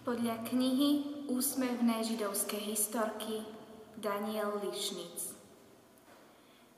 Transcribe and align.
Podľa 0.00 0.48
knihy 0.48 1.04
Úsmevné 1.28 2.00
židovské 2.00 2.56
historky 2.56 3.44
Daniel 4.00 4.56
Lišnic 4.64 5.36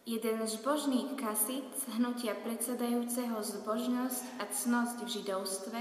Jeden 0.02 0.42
zbožný 0.42 1.14
kasit 1.14 1.62
z 1.70 1.82
hnutia 1.94 2.34
predsedajúceho 2.42 3.38
zbožnosť 3.38 4.42
a 4.42 4.50
cnosť 4.50 4.96
v 5.06 5.08
židovstve 5.14 5.80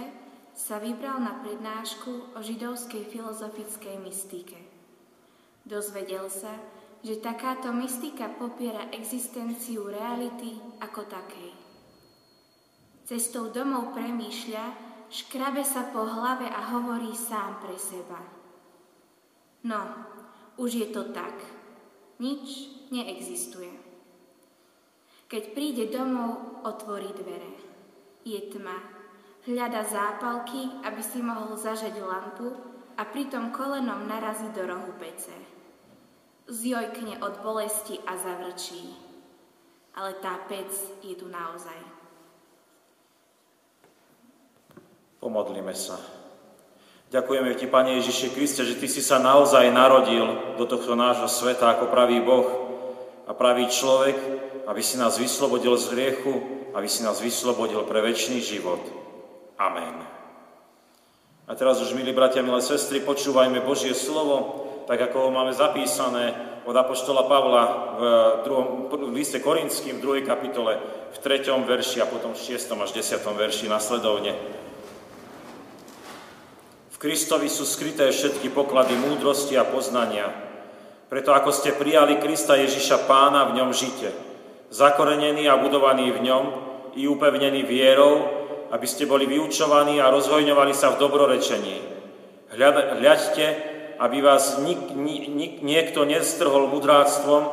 sa 0.54 0.78
vybral 0.78 1.18
na 1.18 1.42
prednášku 1.42 2.38
o 2.38 2.40
židovskej 2.46 3.10
filozofickej 3.10 3.98
mystike. 3.98 4.62
Dozvedel 5.66 6.30
sa, 6.30 6.54
že 7.02 7.18
takáto 7.26 7.74
mystika 7.74 8.30
popiera 8.38 8.94
existenciu 8.94 9.90
reality 9.90 10.62
ako 10.78 11.10
takej. 11.10 11.50
Cestou 13.10 13.50
domov 13.50 13.98
premýšľa, 13.98 14.91
škrabe 15.12 15.62
sa 15.62 15.92
po 15.92 16.08
hlave 16.08 16.48
a 16.48 16.74
hovorí 16.74 17.12
sám 17.12 17.60
pre 17.60 17.76
seba. 17.76 18.18
No, 19.68 19.82
už 20.58 20.72
je 20.82 20.88
to 20.90 21.12
tak. 21.14 21.36
Nič 22.18 22.72
neexistuje. 22.90 23.76
Keď 25.30 25.44
príde 25.54 25.92
domov, 25.94 26.64
otvorí 26.66 27.14
dvere. 27.14 27.54
Je 28.26 28.40
tma. 28.52 28.78
Hľada 29.46 29.86
zápalky, 29.86 30.82
aby 30.86 31.02
si 31.02 31.22
mohol 31.22 31.54
zažať 31.60 31.98
lampu 32.00 32.56
a 32.98 33.06
pritom 33.06 33.54
kolenom 33.54 34.06
narazí 34.06 34.50
do 34.54 34.66
rohu 34.66 34.94
pece 34.98 35.52
zjojkne 36.52 37.24
od 37.24 37.40
bolesti 37.40 38.00
a 38.04 38.20
zavrčí. 38.20 38.92
Ale 39.96 40.20
tá 40.20 40.40
pec 40.48 40.72
je 41.04 41.16
tu 41.16 41.28
naozaj. 41.32 42.01
Pomodlíme 45.22 45.78
sa. 45.78 46.02
Ďakujeme 47.14 47.54
Ti, 47.54 47.70
Pane 47.70 48.02
Ježiši 48.02 48.34
Kriste, 48.34 48.66
že 48.66 48.74
Ty 48.74 48.90
si 48.90 49.06
sa 49.06 49.22
naozaj 49.22 49.70
narodil 49.70 50.58
do 50.58 50.66
tohto 50.66 50.98
nášho 50.98 51.30
sveta 51.30 51.78
ako 51.78 51.94
pravý 51.94 52.26
Boh 52.26 52.50
a 53.30 53.38
pravý 53.38 53.70
človek, 53.70 54.18
aby 54.66 54.82
si 54.82 54.98
nás 54.98 55.22
vyslobodil 55.22 55.78
z 55.78 55.94
hriechu, 55.94 56.34
aby 56.74 56.90
si 56.90 57.06
nás 57.06 57.22
vyslobodil 57.22 57.86
pre 57.86 58.02
väčší 58.02 58.42
život. 58.42 58.82
Amen. 59.62 60.02
A 61.46 61.54
teraz 61.54 61.78
už, 61.86 61.94
milí 61.94 62.18
bratia, 62.18 62.42
milé 62.42 62.66
sestry, 62.66 62.98
počúvajme 63.06 63.62
Božie 63.62 63.94
slovo, 63.94 64.66
tak 64.90 65.06
ako 65.06 65.28
ho 65.28 65.30
máme 65.30 65.54
zapísané 65.54 66.34
od 66.66 66.74
Apoštola 66.74 67.30
Pavla 67.30 67.64
v, 67.94 68.02
druhom, 68.42 68.68
v 68.90 69.14
liste 69.14 69.38
Korinským 69.38 70.02
v 70.02 70.26
2. 70.26 70.26
kapitole 70.26 70.82
v 71.14 71.18
3. 71.22 71.46
verši 71.62 72.02
a 72.02 72.10
potom 72.10 72.34
v 72.34 72.58
6. 72.58 72.58
až 72.74 72.90
10. 72.90 73.22
verši 73.22 73.70
nasledovne. 73.70 74.61
Kristovi 77.02 77.50
sú 77.50 77.66
skryté 77.66 78.14
všetky 78.14 78.54
poklady 78.54 78.94
múdrosti 78.94 79.58
a 79.58 79.66
poznania. 79.66 80.30
Preto 81.10 81.34
ako 81.34 81.50
ste 81.50 81.74
prijali 81.74 82.22
Krista 82.22 82.54
Ježiša 82.54 83.10
Pána, 83.10 83.50
v 83.50 83.58
ňom 83.58 83.74
žite. 83.74 84.14
Zakorenení 84.70 85.50
a 85.50 85.58
budovaní 85.58 86.14
v 86.14 86.22
ňom 86.22 86.46
i 86.94 87.10
upevnení 87.10 87.66
vierou, 87.66 88.22
aby 88.70 88.86
ste 88.86 89.10
boli 89.10 89.26
vyučovaní 89.26 89.98
a 89.98 90.14
rozhojňovali 90.14 90.78
sa 90.78 90.94
v 90.94 91.02
dobrorečení. 91.02 91.82
Hľaďte, 92.54 93.46
aby 93.98 94.18
vás 94.22 94.62
nik, 94.62 94.94
nik, 94.94 95.66
niekto 95.66 96.06
nestrhol 96.06 96.70
mudráctvom 96.70 97.44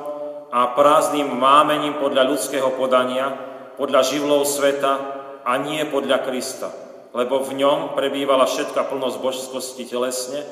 a 0.52 0.76
prázdnym 0.76 1.24
mámením 1.24 1.96
podľa 1.96 2.36
ľudského 2.36 2.68
podania, 2.76 3.32
podľa 3.80 4.12
živlov 4.12 4.44
sveta 4.44 4.92
a 5.40 5.52
nie 5.56 5.80
podľa 5.88 6.20
Krista. 6.28 6.87
Lebo 7.18 7.42
v 7.42 7.58
ňom 7.58 7.98
prebývala 7.98 8.46
všetká 8.46 8.86
plnosť 8.86 9.18
božskosti 9.18 9.90
telesne 9.90 10.46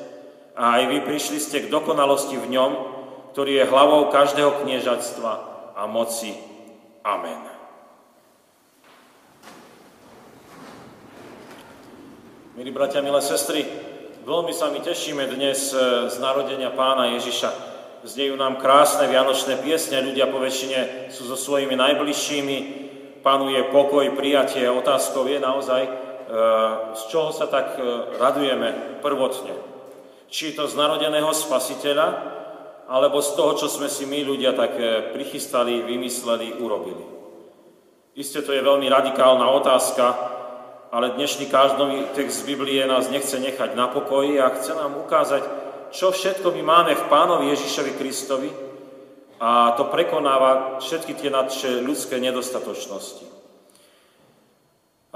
a 0.59 0.83
aj 0.83 0.83
vy 0.91 0.98
prišli 1.06 1.39
ste 1.39 1.62
k 1.62 1.70
dokonalosti 1.70 2.34
v 2.34 2.50
ňom, 2.59 2.72
ktorý 3.31 3.62
je 3.62 3.70
hlavou 3.70 4.11
každého 4.11 4.67
kniežatstva 4.67 5.32
a 5.78 5.87
moci. 5.87 6.34
Amen. 7.06 7.38
Milí 12.59 12.75
bratia, 12.75 13.04
milé 13.04 13.22
sestry, 13.22 13.62
Veľmi 14.27 14.50
sa 14.50 14.75
mi 14.75 14.83
tešíme 14.83 15.22
dnes 15.38 15.71
e, 15.71 16.10
z 16.10 16.19
narodenia 16.19 16.75
pána 16.75 17.15
Ježiša. 17.15 17.47
Znejú 18.03 18.34
nám 18.34 18.59
krásne 18.59 19.06
vianočné 19.06 19.54
piesne, 19.62 20.03
ľudia 20.03 20.27
po 20.27 20.43
väčšine 20.43 21.15
sú 21.15 21.31
so 21.31 21.38
svojimi 21.38 21.78
najbližšími, 21.78 22.56
panuje 23.22 23.62
pokoj, 23.71 24.03
prijatie. 24.19 24.66
Otázkou 24.66 25.31
je 25.31 25.38
naozaj, 25.38 26.06
z 26.94 27.03
čoho 27.06 27.31
sa 27.31 27.47
tak 27.47 27.78
e, 27.78 27.82
radujeme 28.19 28.98
prvotne. 28.98 29.54
Či 30.26 30.50
je 30.50 30.56
to 30.59 30.64
z 30.66 30.75
narodeného 30.75 31.31
spasiteľa, 31.31 32.34
alebo 32.91 33.22
z 33.22 33.31
toho, 33.34 33.53
čo 33.54 33.66
sme 33.70 33.87
si 33.87 34.06
my 34.06 34.26
ľudia 34.26 34.54
tak 34.54 34.78
prichystali, 35.10 35.82
vymysleli, 35.86 36.59
urobili. 36.62 37.03
Isté 38.15 38.42
to 38.42 38.54
je 38.54 38.62
veľmi 38.62 38.86
radikálna 38.86 39.42
otázka, 39.42 40.04
ale 40.94 41.19
dnešný 41.19 41.50
každový 41.50 42.15
text 42.15 42.42
z 42.42 42.47
Biblie 42.47 42.81
nás 42.86 43.10
nechce 43.10 43.36
nechať 43.38 43.75
na 43.75 43.91
pokoji 43.91 44.41
a 44.41 44.54
chce 44.54 44.72
nám 44.72 44.97
ukázať, 45.03 45.42
čo 45.92 46.15
všetko 46.15 46.48
my 46.56 46.62
máme 46.62 46.92
v 46.94 47.09
Pánovi 47.12 47.53
Ježišovi 47.53 47.92
Kristovi 47.98 48.50
a 49.36 49.76
to 49.76 49.92
prekonáva 49.92 50.81
všetky 50.81 51.12
tie 51.15 51.28
naše 51.28 51.84
ľudské 51.84 52.16
nedostatočnosti. 52.16 53.35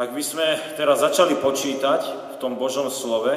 Ak 0.00 0.16
by 0.16 0.24
sme 0.24 0.56
teraz 0.80 1.04
začali 1.04 1.36
počítať 1.36 2.32
v 2.32 2.36
tom 2.40 2.56
Božom 2.56 2.88
slove 2.88 3.36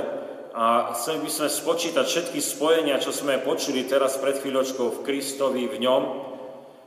a 0.55 0.95
chceli 0.95 1.19
by 1.19 1.27
sme 1.27 1.51
spočítať 1.51 2.07
všetky 2.07 2.39
spojenia, 2.39 3.03
čo 3.03 3.11
sme 3.11 3.43
počuli 3.43 3.83
teraz 3.83 4.15
pred 4.15 4.39
chvíľočkou 4.39 4.87
v 4.87 5.03
Kristovi, 5.03 5.67
v 5.67 5.83
ňom, 5.83 6.03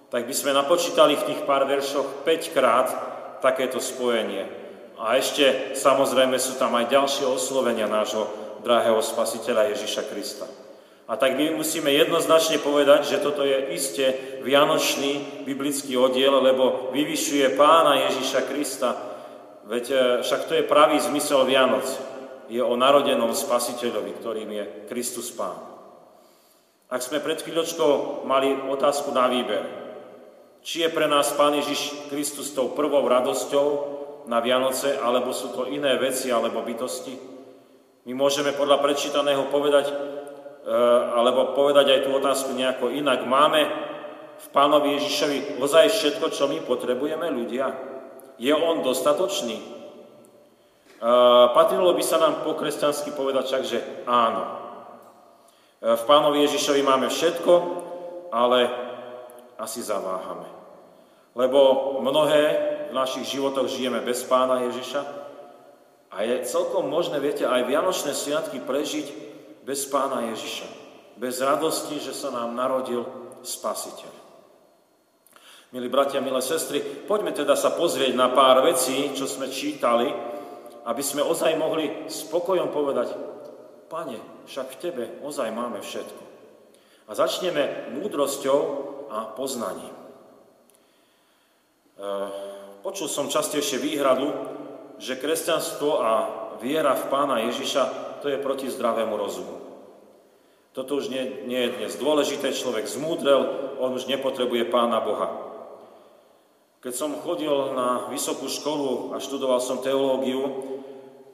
tak 0.08 0.24
by 0.24 0.32
sme 0.32 0.56
napočítali 0.56 1.12
v 1.20 1.28
tých 1.28 1.44
pár 1.44 1.68
veršoch 1.68 2.24
5 2.24 2.56
krát 2.56 2.88
takéto 3.44 3.76
spojenie. 3.76 4.48
A 4.96 5.20
ešte 5.20 5.76
samozrejme 5.76 6.40
sú 6.40 6.56
tam 6.56 6.72
aj 6.72 6.88
ďalšie 6.88 7.28
oslovenia 7.28 7.84
nášho 7.84 8.32
drahého 8.64 9.04
spasiteľa 9.04 9.76
Ježiša 9.76 10.08
Krista. 10.08 10.48
A 11.04 11.20
tak 11.20 11.36
my 11.36 11.52
musíme 11.52 11.92
jednoznačne 11.92 12.64
povedať, 12.64 13.12
že 13.12 13.20
toto 13.20 13.44
je 13.44 13.76
iste 13.76 14.40
vianočný 14.40 15.44
biblický 15.44 16.00
oddiel, 16.00 16.32
lebo 16.40 16.88
vyvyšuje 16.96 17.60
pána 17.60 18.08
Ježiša 18.08 18.40
Krista. 18.48 19.15
Veď 19.66 19.84
e, 19.90 19.96
však 20.22 20.46
to 20.46 20.54
je 20.54 20.64
pravý 20.70 21.02
zmysel 21.02 21.42
Vianoc. 21.44 21.86
Je 22.46 22.62
o 22.62 22.78
narodenom 22.78 23.34
spasiteľovi, 23.34 24.14
ktorým 24.22 24.50
je 24.54 24.64
Kristus 24.86 25.34
Pán. 25.34 25.58
Ak 26.86 27.02
sme 27.02 27.18
pred 27.18 27.42
chvíľočkou 27.42 28.22
mali 28.22 28.54
otázku 28.70 29.10
na 29.10 29.26
výber, 29.26 29.66
či 30.62 30.86
je 30.86 30.94
pre 30.94 31.10
nás 31.10 31.34
Pán 31.34 31.58
Ježiš 31.58 32.06
Kristus 32.06 32.54
tou 32.54 32.70
prvou 32.70 33.02
radosťou, 33.02 33.96
na 34.26 34.42
Vianoce, 34.42 34.98
alebo 34.98 35.30
sú 35.30 35.54
to 35.54 35.70
iné 35.70 35.94
veci 35.96 36.34
alebo 36.34 36.66
bytosti. 36.66 37.14
My 38.06 38.12
môžeme 38.14 38.54
podľa 38.54 38.82
prečítaného 38.82 39.50
povedať, 39.50 39.90
e, 39.90 39.94
alebo 41.14 41.54
povedať 41.54 41.86
aj 41.94 42.00
tú 42.06 42.10
otázku 42.14 42.50
nejako 42.54 42.90
inak. 42.90 43.22
Máme 43.26 43.66
v 44.36 44.46
Pánovi 44.50 44.98
Ježišovi 44.98 45.62
ozaj 45.62 45.90
všetko, 45.90 46.26
čo 46.34 46.50
my 46.50 46.58
potrebujeme 46.66 47.30
ľudia? 47.30 47.95
Je 48.36 48.52
On 48.52 48.84
dostatočný? 48.84 49.56
E, 49.56 49.64
patrilo 51.52 51.92
by 51.92 52.02
sa 52.04 52.20
nám 52.20 52.44
po 52.44 52.56
kresťansky 52.56 53.12
povedať 53.12 53.44
však, 53.48 53.62
že 53.64 53.78
áno. 54.04 54.42
E, 54.44 54.50
v 55.96 56.02
Pánovi 56.04 56.44
Ježišovi 56.44 56.80
máme 56.84 57.08
všetko, 57.08 57.52
ale 58.32 58.68
asi 59.56 59.80
zaváhame. 59.80 60.48
Lebo 61.36 62.00
mnohé 62.00 62.42
v 62.88 62.92
našich 62.96 63.28
životoch 63.36 63.68
žijeme 63.68 64.00
bez 64.00 64.24
pána 64.24 64.64
Ježiša 64.68 65.00
a 66.12 66.16
je 66.24 66.48
celkom 66.48 66.88
možné, 66.88 67.20
viete, 67.20 67.44
aj 67.44 67.68
Vianočné 67.68 68.16
sviatky 68.16 68.64
prežiť 68.64 69.06
bez 69.68 69.84
pána 69.92 70.32
Ježiša. 70.32 70.68
Bez 71.20 71.44
radosti, 71.44 72.00
že 72.00 72.16
sa 72.16 72.32
nám 72.32 72.56
narodil 72.56 73.04
Spasiteľ. 73.44 74.25
Milí 75.74 75.90
bratia, 75.90 76.22
milé 76.22 76.38
sestry, 76.38 76.78
poďme 76.78 77.34
teda 77.34 77.58
sa 77.58 77.74
pozrieť 77.74 78.14
na 78.14 78.30
pár 78.30 78.62
vecí, 78.62 79.10
čo 79.18 79.26
sme 79.26 79.50
čítali, 79.50 80.06
aby 80.86 81.02
sme 81.02 81.26
ozaj 81.26 81.58
mohli 81.58 82.06
spokojom 82.06 82.70
povedať, 82.70 83.08
Pane, 83.86 84.46
však 84.50 84.66
v 84.66 84.80
Tebe 84.82 85.04
ozaj 85.22 85.50
máme 85.54 85.78
všetko. 85.78 86.22
A 87.06 87.14
začneme 87.14 87.94
múdrosťou 87.94 88.58
a 89.10 89.30
poznaním. 89.30 89.94
E, 91.94 92.46
Počul 92.82 93.10
som 93.10 93.26
častejšie 93.26 93.82
výhradu, 93.82 94.30
že 95.02 95.18
kresťanstvo 95.18 95.90
a 96.02 96.12
viera 96.62 96.94
v 96.94 97.10
pána 97.10 97.42
Ježiša 97.46 97.82
to 98.22 98.30
je 98.30 98.38
proti 98.38 98.70
zdravému 98.70 99.14
rozumu. 99.18 99.58
Toto 100.70 100.98
už 100.98 101.10
nie, 101.10 101.46
nie 101.50 101.66
je 101.66 101.74
dnes 101.82 101.92
dôležité, 101.98 102.54
človek 102.54 102.86
zmúdrel, 102.86 103.42
on 103.82 103.90
už 103.94 104.06
nepotrebuje 104.06 104.70
pána 104.70 105.02
Boha. 105.02 105.45
Keď 106.84 106.92
som 106.92 107.18
chodil 107.24 107.52
na 107.72 108.06
vysokú 108.12 108.46
školu 108.46 109.16
a 109.16 109.22
študoval 109.22 109.58
som 109.58 109.82
teológiu, 109.82 110.44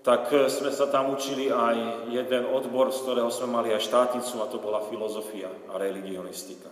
tak 0.02 0.34
sme 0.50 0.74
sa 0.74 0.90
tam 0.90 1.14
učili 1.14 1.46
aj 1.46 2.08
jeden 2.10 2.50
odbor, 2.50 2.90
z 2.90 3.06
ktorého 3.06 3.30
sme 3.30 3.54
mali 3.54 3.70
aj 3.70 3.86
štátnicu, 3.86 4.42
a 4.42 4.50
to 4.50 4.58
bola 4.58 4.82
filozofia 4.90 5.50
a 5.70 5.78
religionistika. 5.78 6.70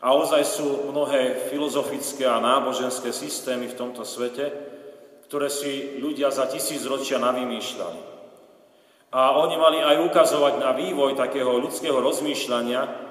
A 0.00 0.14
ozaj 0.14 0.42
sú 0.46 0.88
mnohé 0.88 1.50
filozofické 1.52 2.24
a 2.24 2.40
náboženské 2.40 3.12
systémy 3.12 3.68
v 3.68 3.78
tomto 3.78 4.06
svete, 4.06 4.48
ktoré 5.28 5.52
si 5.52 6.00
ľudia 6.00 6.32
za 6.32 6.48
tisíc 6.48 6.80
ročia 6.88 7.20
navymýšľali. 7.20 8.00
A 9.12 9.36
oni 9.40 9.56
mali 9.56 9.78
aj 9.80 10.04
ukazovať 10.08 10.54
na 10.60 10.72
vývoj 10.72 11.16
takého 11.16 11.56
ľudského 11.60 12.00
rozmýšľania, 12.00 13.07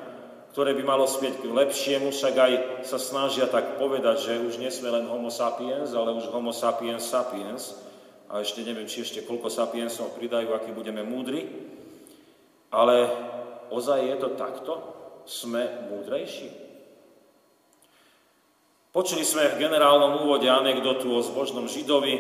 ktoré 0.58 0.74
by 0.74 0.90
malo 0.90 1.06
spieť 1.06 1.46
k 1.46 1.54
lepšiemu, 1.54 2.10
však 2.10 2.34
aj 2.34 2.54
sa 2.82 2.98
snažia 2.98 3.46
tak 3.46 3.78
povedať, 3.78 4.26
že 4.26 4.42
už 4.42 4.58
nie 4.58 4.74
sme 4.74 4.90
len 4.90 5.06
homo 5.06 5.30
sapiens, 5.30 5.94
ale 5.94 6.18
už 6.18 6.34
homo 6.34 6.50
sapiens 6.50 7.06
sapiens. 7.06 7.78
A 8.26 8.42
ešte 8.42 8.66
neviem, 8.66 8.90
či 8.90 9.06
ešte 9.06 9.22
koľko 9.22 9.54
sapiensov 9.54 10.18
pridajú, 10.18 10.58
aký 10.58 10.74
budeme 10.74 11.06
múdri. 11.06 11.46
Ale 12.74 13.06
ozaj 13.70 14.02
je 14.02 14.16
to 14.18 14.30
takto? 14.34 14.74
Sme 15.30 15.94
múdrejší? 15.94 16.50
Počuli 18.90 19.22
sme 19.22 19.54
v 19.54 19.62
generálnom 19.62 20.26
úvode 20.26 20.50
anekdotu 20.50 21.14
o 21.14 21.22
zbožnom 21.22 21.70
židovi, 21.70 22.18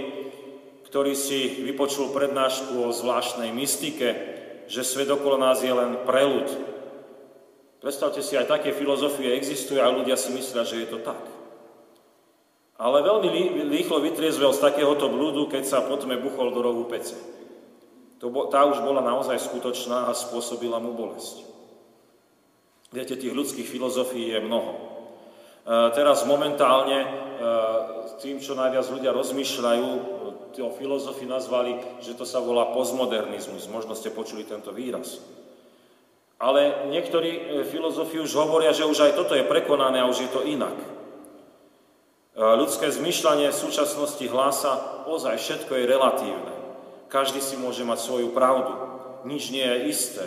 ktorý 0.85 1.17
si 1.17 1.65
vypočul 1.65 2.13
prednášku 2.13 2.85
o 2.85 2.93
zvláštnej 2.93 3.49
mystike, 3.49 4.13
že 4.69 4.85
svet 4.85 5.09
okolo 5.09 5.41
nás 5.41 5.65
je 5.65 5.73
len 5.73 6.05
prelud. 6.05 6.76
Predstavte 7.77 8.25
si, 8.25 8.33
aj 8.33 8.49
také 8.49 8.73
filozofie 8.73 9.37
existujú 9.37 9.77
a 9.77 9.93
ľudia 9.93 10.17
si 10.17 10.33
myslia, 10.33 10.65
že 10.65 10.81
je 10.81 10.87
to 10.89 10.99
tak. 11.05 11.21
Ale 12.77 13.01
veľmi 13.01 13.65
rýchlo 13.73 14.01
vytriezvel 14.01 14.53
z 14.53 14.61
takéhoto 14.61 15.09
blúdu, 15.09 15.49
keď 15.49 15.65
sa 15.65 15.85
potom 15.85 16.13
buchol 16.21 16.53
do 16.53 16.61
rohu 16.61 16.85
pece. 16.85 17.17
To, 18.21 18.29
tá 18.49 18.65
už 18.65 18.81
bola 18.81 19.01
naozaj 19.01 19.37
skutočná 19.37 20.09
a 20.09 20.17
spôsobila 20.17 20.81
mu 20.81 20.93
bolesť. 20.93 21.45
Viete, 22.89 23.17
tých 23.17 23.33
ľudských 23.33 23.65
filozofií 23.65 24.33
je 24.33 24.39
mnoho. 24.41 24.73
E, 24.73 24.79
teraz 25.93 26.25
momentálne 26.25 27.05
e, 27.05 27.09
tým, 28.21 28.41
čo 28.41 28.57
najviac 28.57 28.89
ľudia 28.89 29.13
rozmýšľajú, 29.13 29.89
o 30.57 30.73
filozofi 30.73 31.29
nazvali, 31.29 31.77
že 32.01 32.17
to 32.17 32.25
sa 32.25 32.41
volá 32.41 32.73
postmodernizmus. 32.73 33.69
Možno 33.69 33.93
ste 33.93 34.09
počuli 34.09 34.41
tento 34.41 34.73
výraz. 34.73 35.21
Ale 36.37 36.89
niektorí 36.93 37.31
e, 37.33 37.41
filozofi 37.65 38.21
už 38.21 38.29
hovoria, 38.37 38.69
že 38.69 38.85
už 38.85 39.09
aj 39.09 39.17
toto 39.17 39.33
je 39.33 39.45
prekonané 39.45 40.01
a 40.01 40.09
už 40.09 40.27
je 40.27 40.29
to 40.29 40.45
inak. 40.45 40.77
Ľudské 42.37 42.93
zmyšľanie 42.93 43.49
v 43.49 43.61
súčasnosti 43.65 44.21
hlása, 44.29 45.01
ozaj 45.09 45.41
všetko 45.41 45.73
je 45.73 45.89
relatívne. 45.89 46.53
Každý 47.09 47.41
si 47.41 47.57
môže 47.57 47.81
mať 47.81 47.97
svoju 47.97 48.29
pravdu. 48.29 48.77
Nič 49.25 49.49
nie 49.49 49.65
je 49.65 49.89
isté. 49.89 50.25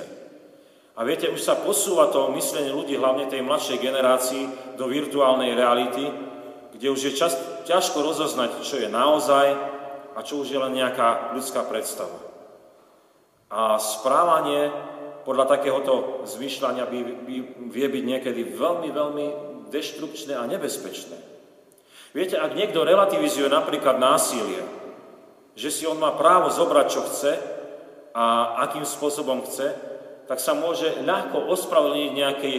A 0.98 1.06
viete, 1.06 1.30
už 1.30 1.38
sa 1.38 1.54
posúva 1.54 2.10
to 2.10 2.34
myslenie 2.34 2.74
ľudí, 2.74 2.98
hlavne 2.98 3.30
tej 3.30 3.46
mladšej 3.46 3.78
generácii, 3.78 4.74
do 4.74 4.90
virtuálnej 4.90 5.54
reality, 5.54 6.10
kde 6.74 6.90
už 6.90 7.00
je 7.08 7.12
čas, 7.14 7.38
ťažko 7.70 8.02
rozoznať, 8.02 8.58
čo 8.66 8.82
je 8.82 8.90
naozaj 8.90 9.46
a 10.12 10.20
čo 10.26 10.42
už 10.42 10.50
je 10.50 10.58
len 10.58 10.74
nejaká 10.74 11.30
ľudská 11.38 11.62
predstava. 11.62 12.18
A 13.54 13.78
správanie 13.78 14.74
podľa 15.22 15.56
takéhoto 15.56 16.24
zvyšľania 16.26 16.84
by, 16.88 16.98
by, 17.26 17.36
vie 17.68 17.86
byť 17.86 18.04
niekedy 18.04 18.40
veľmi, 18.56 18.88
veľmi 18.88 19.26
deštrukčné 19.70 20.34
a 20.34 20.48
nebezpečné. 20.48 21.16
Viete, 22.10 22.36
ak 22.40 22.58
niekto 22.58 22.82
relativizuje 22.82 23.46
napríklad 23.46 24.02
násilie, 24.02 24.66
že 25.54 25.70
si 25.70 25.86
on 25.86 26.00
má 26.00 26.10
právo 26.18 26.50
zobrať, 26.50 26.86
čo 26.90 27.00
chce 27.06 27.32
a 28.10 28.58
akým 28.66 28.82
spôsobom 28.82 29.46
chce, 29.46 29.70
tak 30.26 30.42
sa 30.42 30.54
môže 30.54 31.02
ľahko 31.06 31.50
ospravedlniť 31.54 32.10
nejaké, 32.14 32.50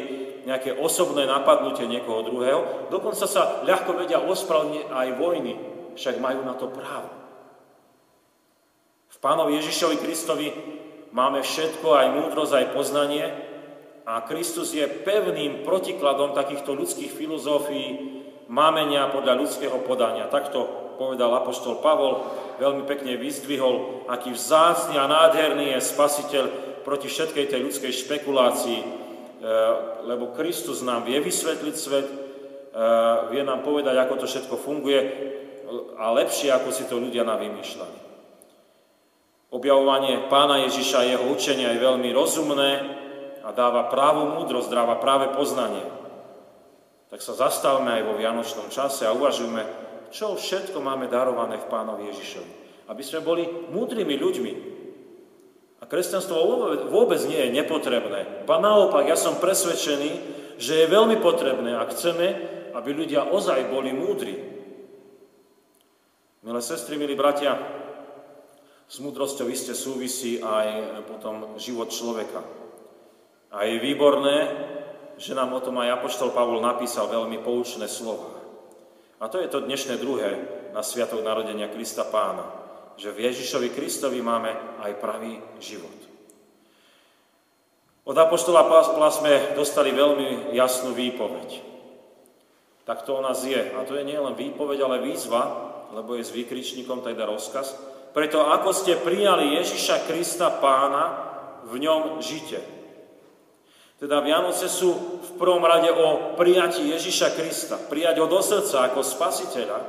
nejaké 0.43 0.71
osobné 0.75 1.27
napadnutie 1.27 1.87
niekoho 1.87 2.23
druhého. 2.23 2.87
Dokonca 2.91 3.27
sa 3.27 3.63
ľahko 3.63 3.95
vedia 3.95 4.23
ospravedlniť 4.23 4.85
aj 4.91 5.07
vojny, 5.19 5.53
však 5.95 6.19
majú 6.19 6.43
na 6.47 6.55
to 6.55 6.71
právo. 6.71 7.11
V 9.11 9.17
Pánovi 9.19 9.59
Ježišovi 9.59 9.97
Kristovi 9.99 10.47
máme 11.11 11.43
všetko, 11.43 11.87
aj 11.95 12.07
múdrosť, 12.15 12.53
aj 12.55 12.73
poznanie 12.75 13.25
a 14.07 14.23
Kristus 14.25 14.73
je 14.73 14.83
pevným 14.87 15.63
protikladom 15.63 16.33
takýchto 16.33 16.73
ľudských 16.73 17.11
filozofií, 17.13 18.19
mámenia 18.51 19.07
podľa 19.07 19.39
ľudského 19.39 19.79
podania. 19.87 20.27
Takto 20.27 20.67
povedal 20.99 21.31
apoštol 21.31 21.79
Pavol, 21.79 22.27
veľmi 22.59 22.83
pekne 22.83 23.15
vyzdvihol, 23.15 24.05
aký 24.11 24.35
vzácný 24.35 24.99
a 24.99 25.07
nádherný 25.07 25.77
je 25.77 25.79
spasiteľ, 25.81 26.45
proti 26.81 27.07
všetkej 27.07 27.45
tej 27.45 27.61
ľudskej 27.61 27.93
špekulácii, 27.93 28.79
e, 28.81 28.85
lebo 30.09 30.33
Kristus 30.33 30.81
nám 30.81 31.05
vie 31.05 31.21
vysvetliť 31.21 31.75
svet, 31.77 32.07
e, 32.09 32.15
vie 33.29 33.41
nám 33.45 33.61
povedať, 33.61 33.95
ako 34.01 34.13
to 34.17 34.25
všetko 34.25 34.55
funguje 34.57 34.99
a 36.01 36.09
lepšie, 36.11 36.49
ako 36.49 36.69
si 36.73 36.89
to 36.89 36.97
ľudia 36.97 37.21
navymýšľali. 37.21 38.00
Objavovanie 39.51 40.31
pána 40.31 40.63
Ježiša 40.63 40.97
a 41.03 41.09
jeho 41.11 41.25
učenie 41.27 41.67
je 41.75 41.83
veľmi 41.83 42.09
rozumné 42.15 42.71
a 43.43 43.51
dáva 43.51 43.91
právu 43.91 44.39
múdrosť, 44.39 44.71
dáva 44.71 44.95
práve 44.95 45.35
poznanie. 45.35 45.83
Tak 47.11 47.19
sa 47.19 47.35
zastavme 47.35 47.99
aj 47.99 48.03
vo 48.07 48.15
Vianočnom 48.15 48.71
čase 48.71 49.03
a 49.03 49.11
uvažujme, 49.11 49.61
čo 50.07 50.39
všetko 50.39 50.79
máme 50.79 51.11
darované 51.11 51.59
v 51.59 51.67
pánovi 51.67 52.07
Ježišovi. 52.15 52.51
Aby 52.87 53.03
sme 53.03 53.19
boli 53.27 53.43
múdrymi 53.75 54.15
ľuďmi, 54.15 54.53
a 55.81 55.89
kresťanstvo 55.89 56.37
vôbec 56.93 57.17
nie 57.25 57.41
je 57.41 57.57
nepotrebné. 57.57 58.45
Ba 58.45 58.61
naopak, 58.61 59.09
ja 59.09 59.17
som 59.17 59.41
presvedčený, 59.41 60.11
že 60.61 60.85
je 60.85 60.93
veľmi 60.93 61.17
potrebné, 61.17 61.73
ak 61.73 61.97
chceme, 61.97 62.27
aby 62.77 62.89
ľudia 62.93 63.25
ozaj 63.33 63.73
boli 63.73 63.89
múdri. 63.89 64.37
Milé 66.45 66.61
sestry, 66.61 67.01
milí 67.01 67.17
bratia, 67.17 67.57
s 68.91 68.99
múdrosťou 68.99 69.47
iste 69.47 69.71
súvisí 69.71 70.43
aj 70.43 70.99
potom 71.07 71.55
život 71.55 71.87
človeka. 71.87 72.43
A 73.55 73.63
je 73.63 73.79
výborné, 73.79 74.51
že 75.15 75.31
nám 75.31 75.55
o 75.55 75.63
tom 75.63 75.79
aj 75.79 76.03
Apoštol 76.03 76.35
Pavol 76.35 76.59
napísal 76.59 77.07
veľmi 77.07 77.39
poučné 77.39 77.87
slova. 77.87 78.35
A 79.23 79.31
to 79.31 79.39
je 79.39 79.47
to 79.47 79.63
dnešné 79.63 79.95
druhé 79.95 80.35
na 80.75 80.83
Sviatok 80.83 81.23
narodenia 81.23 81.71
Krista 81.71 82.03
Pána 82.03 82.61
že 83.01 83.09
v 83.09 83.33
Ježišovi 83.33 83.73
Kristovi 83.73 84.21
máme 84.21 84.53
aj 84.85 85.01
pravý 85.01 85.41
život. 85.57 85.95
Od 88.05 88.13
Apoštola 88.13 88.65
Pavla 88.69 89.09
sme 89.09 89.57
dostali 89.57 89.89
veľmi 89.89 90.53
jasnú 90.53 90.93
výpoveď. 90.93 91.49
Tak 92.85 93.01
to 93.01 93.17
o 93.17 93.25
nás 93.25 93.41
je. 93.41 93.57
A 93.57 93.85
to 93.89 93.97
je 93.97 94.05
nielen 94.05 94.37
výpoveď, 94.37 94.85
ale 94.85 95.05
výzva, 95.05 95.41
lebo 95.97 96.13
je 96.13 96.25
s 96.25 96.33
výkričníkom 96.33 97.01
teda 97.01 97.25
rozkaz. 97.25 97.73
Preto 98.11 98.43
ako 98.43 98.75
ste 98.75 98.99
prijali 98.99 99.55
Ježiša 99.55 100.03
Krista 100.07 100.51
pána, 100.59 101.31
v 101.71 101.79
ňom 101.79 102.19
žite. 102.19 102.59
Teda 104.01 104.17
Vianoce 104.19 104.65
sú 104.65 104.91
v 105.21 105.31
prvom 105.37 105.61
rade 105.61 105.93
o 105.93 106.33
prijatí 106.33 106.89
Ježiša 106.89 107.37
Krista. 107.37 107.77
Prijať 107.77 108.17
ho 108.17 108.27
do 108.27 108.41
srdca 108.41 108.89
ako 108.89 109.05
spasiteľa, 109.05 109.79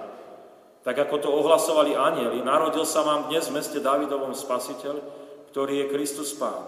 tak 0.85 0.99
ako 0.99 1.15
to 1.17 1.29
ohlasovali 1.33 1.97
anieli, 1.97 2.45
narodil 2.45 2.85
sa 2.85 3.01
vám 3.07 3.33
dnes 3.33 3.49
v 3.49 3.57
meste 3.57 3.81
Davidovom 3.81 4.37
spasiteľ, 4.37 4.95
ktorý 5.55 5.87
je 5.87 5.91
Kristus 5.97 6.37
Pán. 6.37 6.61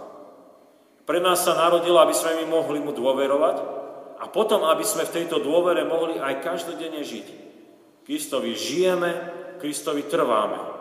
Pre 1.04 1.20
nás 1.20 1.44
sa 1.44 1.52
narodil, 1.52 1.92
aby 2.00 2.16
sme 2.16 2.40
my 2.42 2.44
mohli 2.48 2.80
mu 2.80 2.96
dôverovať 2.96 3.56
a 4.22 4.24
potom, 4.32 4.64
aby 4.64 4.86
sme 4.86 5.04
v 5.04 5.14
tejto 5.20 5.44
dôvere 5.44 5.84
mohli 5.84 6.16
aj 6.16 6.40
každodenne 6.40 7.04
žiť. 7.04 7.26
Kristovi 8.08 8.56
žijeme, 8.56 9.10
Kristovi 9.60 10.08
trváme. 10.08 10.73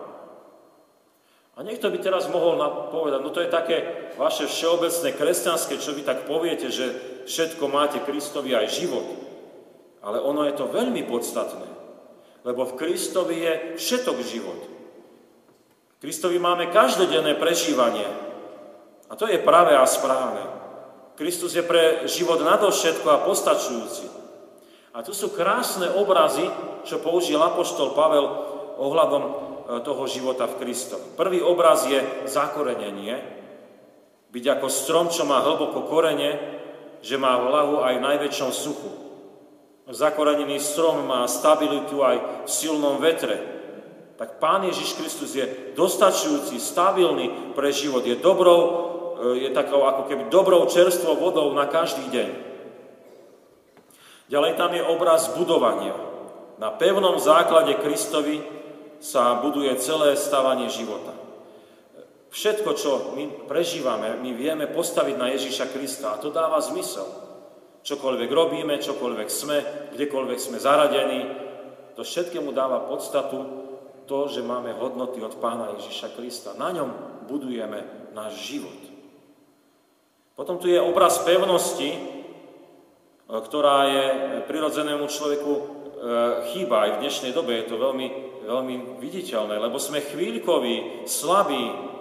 A 1.54 1.62
niekto 1.62 1.94
by 1.94 2.02
teraz 2.02 2.26
mohol 2.34 2.58
povedať, 2.90 3.20
no 3.22 3.30
to 3.30 3.46
je 3.46 3.54
také 3.54 4.10
vaše 4.18 4.50
všeobecné 4.50 5.14
kresťanské, 5.14 5.78
čo 5.78 5.94
vy 5.94 6.02
tak 6.02 6.26
poviete, 6.26 6.74
že 6.74 6.86
všetko 7.30 7.70
máte 7.70 8.02
Kristovi 8.02 8.58
aj 8.58 8.74
život. 8.74 9.06
Ale 10.02 10.18
ono 10.18 10.50
je 10.50 10.58
to 10.58 10.74
veľmi 10.74 11.06
podstatné. 11.06 11.70
Lebo 12.44 12.66
v 12.66 12.76
Kristovi 12.76 13.38
je 13.40 13.54
všetok 13.78 14.18
život. 14.26 14.62
V 15.96 15.98
Kristovi 16.02 16.42
máme 16.42 16.74
každodenné 16.74 17.38
prežívanie. 17.38 18.10
A 19.08 19.14
to 19.14 19.30
je 19.30 19.38
práve 19.40 19.78
a 19.78 19.86
správne. 19.86 20.44
Kristus 21.14 21.54
je 21.54 21.62
pre 21.62 22.10
život 22.10 22.42
nadovšetko 22.42 23.08
a 23.14 23.24
postačujúci. 23.30 24.10
A 24.94 25.06
tu 25.06 25.14
sú 25.14 25.30
krásne 25.30 25.86
obrazy, 25.94 26.50
čo 26.86 26.98
použil 26.98 27.38
Apoštol 27.38 27.94
Pavel 27.94 28.26
ohľadom 28.82 29.24
toho 29.84 30.04
života 30.08 30.50
v 30.50 30.60
Kristovi. 30.60 31.16
Prvý 31.16 31.40
obraz 31.40 31.88
je 31.88 32.04
zakorenenie. 32.28 33.16
Byť 34.34 34.46
ako 34.60 34.68
strom, 34.68 35.08
čo 35.14 35.24
má 35.24 35.46
hlboko 35.46 35.86
korene, 35.86 36.40
že 37.04 37.20
má 37.20 37.36
vlahu 37.38 37.84
aj 37.84 37.94
v 38.00 38.06
najväčšom 38.06 38.52
suchu. 38.52 38.92
Zakorenený 39.84 40.64
strom 40.64 41.04
má 41.04 41.28
stabilitu 41.28 42.00
aj 42.00 42.48
v 42.48 42.50
silnom 42.50 43.04
vetre. 43.04 43.52
tak 44.16 44.40
Pán 44.40 44.64
Ježiš 44.64 44.96
Kristus 44.96 45.36
je 45.36 45.76
dostačujúci, 45.76 46.56
stabilný 46.56 47.52
pre 47.52 47.76
život. 47.76 48.08
Je 48.08 48.16
dobrou, 48.16 48.62
e, 49.36 49.44
je 49.44 49.50
takou 49.52 49.84
ako 49.84 50.08
keby 50.08 50.32
dobrou 50.32 50.64
čerstvou 50.72 51.20
vodou 51.20 51.52
na 51.52 51.68
každý 51.68 52.08
deň. 52.08 52.30
Ďalej 54.32 54.54
tam 54.56 54.72
je 54.72 54.88
obraz 54.88 55.28
budovania. 55.36 55.94
Na 56.56 56.72
pevnom 56.72 57.20
základe 57.20 57.76
Kristovi 57.84 58.40
sa 59.04 59.44
buduje 59.44 59.76
celé 59.84 60.16
stavanie 60.16 60.72
života. 60.72 61.12
Všetko, 62.32 62.70
čo 62.74 62.92
my 63.14 63.46
prežívame, 63.46 64.16
my 64.18 64.32
vieme 64.32 64.66
postaviť 64.66 65.16
na 65.20 65.28
Ježíša 65.36 65.70
Krista 65.76 66.16
a 66.16 66.22
to 66.24 66.32
dáva 66.32 66.64
zmysel. 66.64 67.06
Čokoľvek 67.84 68.32
robíme, 68.32 68.80
čokoľvek 68.80 69.28
sme, 69.28 69.58
kdekoľvek 69.94 70.40
sme 70.40 70.58
zaradení, 70.58 71.22
to 71.94 72.02
všetkému 72.02 72.56
dáva 72.56 72.88
podstatu 72.90 73.38
to, 74.08 74.32
že 74.32 74.42
máme 74.42 74.74
hodnoty 74.74 75.22
od 75.22 75.36
Pána 75.38 75.76
Ježiša 75.78 76.16
Krista. 76.16 76.58
Na 76.58 76.72
ňom 76.72 76.90
budujeme 77.28 78.10
náš 78.16 78.40
život. 78.50 78.82
Potom 80.34 80.58
tu 80.58 80.66
je 80.66 80.82
obraz 80.82 81.22
pevnosti, 81.22 81.94
e, 81.94 82.00
ktorá 83.30 83.86
je 83.86 84.06
prirodzenému 84.50 85.06
človeku 85.06 85.83
chýba 86.52 86.76
aj 86.84 86.90
v 86.96 87.02
dnešnej 87.08 87.32
dobe. 87.32 87.56
Je 87.56 87.70
to 87.72 87.80
veľmi, 87.80 88.08
veľmi 88.44 88.76
viditeľné, 89.00 89.56
lebo 89.56 89.80
sme 89.80 90.04
chvíľkoví, 90.04 91.08
slabí, 91.08 91.94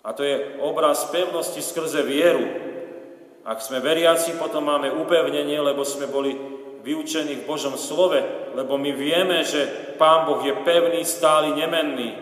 a 0.00 0.16
to 0.16 0.24
je 0.24 0.56
obraz 0.64 1.12
pevnosti 1.12 1.60
skrze 1.60 2.00
vieru. 2.00 2.44
Ak 3.44 3.60
sme 3.60 3.84
veriaci, 3.84 4.40
potom 4.40 4.64
máme 4.64 4.88
upevnenie, 4.96 5.60
lebo 5.60 5.84
sme 5.84 6.08
boli 6.08 6.32
vyučení 6.80 7.44
v 7.44 7.48
Božom 7.48 7.76
slove, 7.76 8.16
lebo 8.56 8.80
my 8.80 8.92
vieme, 8.96 9.44
že 9.44 9.92
Pán 10.00 10.24
Boh 10.24 10.40
je 10.40 10.56
pevný, 10.64 11.04
stály, 11.04 11.52
nemenný. 11.52 12.16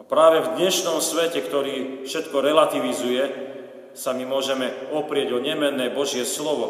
A 0.00 0.02
práve 0.08 0.40
v 0.40 0.52
dnešnom 0.56 1.04
svete, 1.04 1.44
ktorý 1.44 2.08
všetko 2.08 2.40
relativizuje, 2.40 3.22
sa 3.92 4.16
my 4.16 4.24
môžeme 4.24 4.72
oprieť 4.96 5.36
o 5.36 5.42
nemenné 5.42 5.92
Božie 5.92 6.24
slovo, 6.24 6.64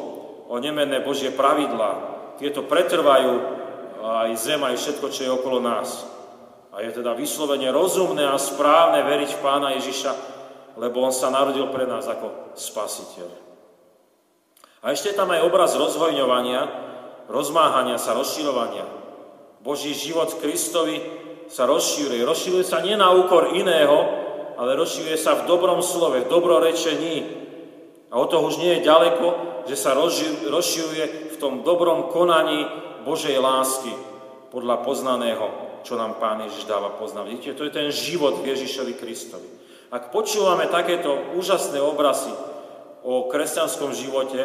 o 0.50 0.58
nemenné 0.58 0.98
Božie 1.06 1.30
pravidlá. 1.30 2.09
Tieto 2.40 2.64
pretrvajú 2.64 3.32
aj 4.00 4.32
zem, 4.40 4.64
aj 4.64 4.80
všetko, 4.80 5.06
čo 5.12 5.20
je 5.28 5.36
okolo 5.36 5.60
nás. 5.60 6.08
A 6.72 6.80
je 6.80 6.88
teda 6.88 7.12
vyslovene 7.12 7.68
rozumné 7.68 8.24
a 8.24 8.40
správne 8.40 9.04
veriť 9.04 9.36
v 9.36 9.42
Pána 9.44 9.76
Ježiša, 9.76 10.12
lebo 10.80 11.04
On 11.04 11.12
sa 11.12 11.28
narodil 11.28 11.68
pre 11.68 11.84
nás 11.84 12.08
ako 12.08 12.56
spasiteľ. 12.56 13.28
A 14.80 14.96
ešte 14.96 15.12
tam 15.12 15.28
aj 15.36 15.44
obraz 15.44 15.76
rozvojňovania, 15.76 16.60
rozmáhania 17.28 18.00
sa, 18.00 18.16
rozširovania. 18.16 18.88
Boží 19.60 19.92
život 19.92 20.32
Kristovi 20.40 20.96
sa 21.52 21.68
rozšíruje. 21.68 22.24
Rozšíruje 22.24 22.64
sa 22.64 22.80
nie 22.80 22.96
na 22.96 23.12
úkor 23.12 23.52
iného, 23.52 23.98
ale 24.56 24.80
rozšíruje 24.80 25.20
sa 25.20 25.36
v 25.36 25.44
dobrom 25.44 25.84
slove, 25.84 26.24
v 26.24 26.30
dobrorečení. 26.32 27.16
A 28.08 28.16
o 28.16 28.24
toho 28.24 28.48
už 28.48 28.64
nie 28.64 28.80
je 28.80 28.88
ďaleko, 28.88 29.26
že 29.68 29.76
sa 29.76 29.92
rozšíruje 29.92 31.29
tom 31.40 31.64
dobrom 31.64 32.12
konaní 32.12 32.68
Božej 33.02 33.40
lásky 33.40 33.90
podľa 34.52 34.84
poznaného 34.84 35.70
čo 35.82 35.96
nám 35.96 36.20
Pán 36.20 36.44
Ježiš 36.44 36.68
dáva 36.68 36.92
poznať. 36.96 37.24
Vidíte, 37.28 37.56
to 37.56 37.64
je 37.64 37.72
ten 37.72 37.88
život 37.88 38.44
Ježišovi 38.44 38.94
Kristovi. 38.96 39.48
Ak 39.90 40.14
počúvame 40.14 40.70
takéto 40.70 41.34
úžasné 41.34 41.82
obrazy 41.82 42.30
o 43.02 43.26
kresťanskom 43.26 43.90
živote, 43.96 44.38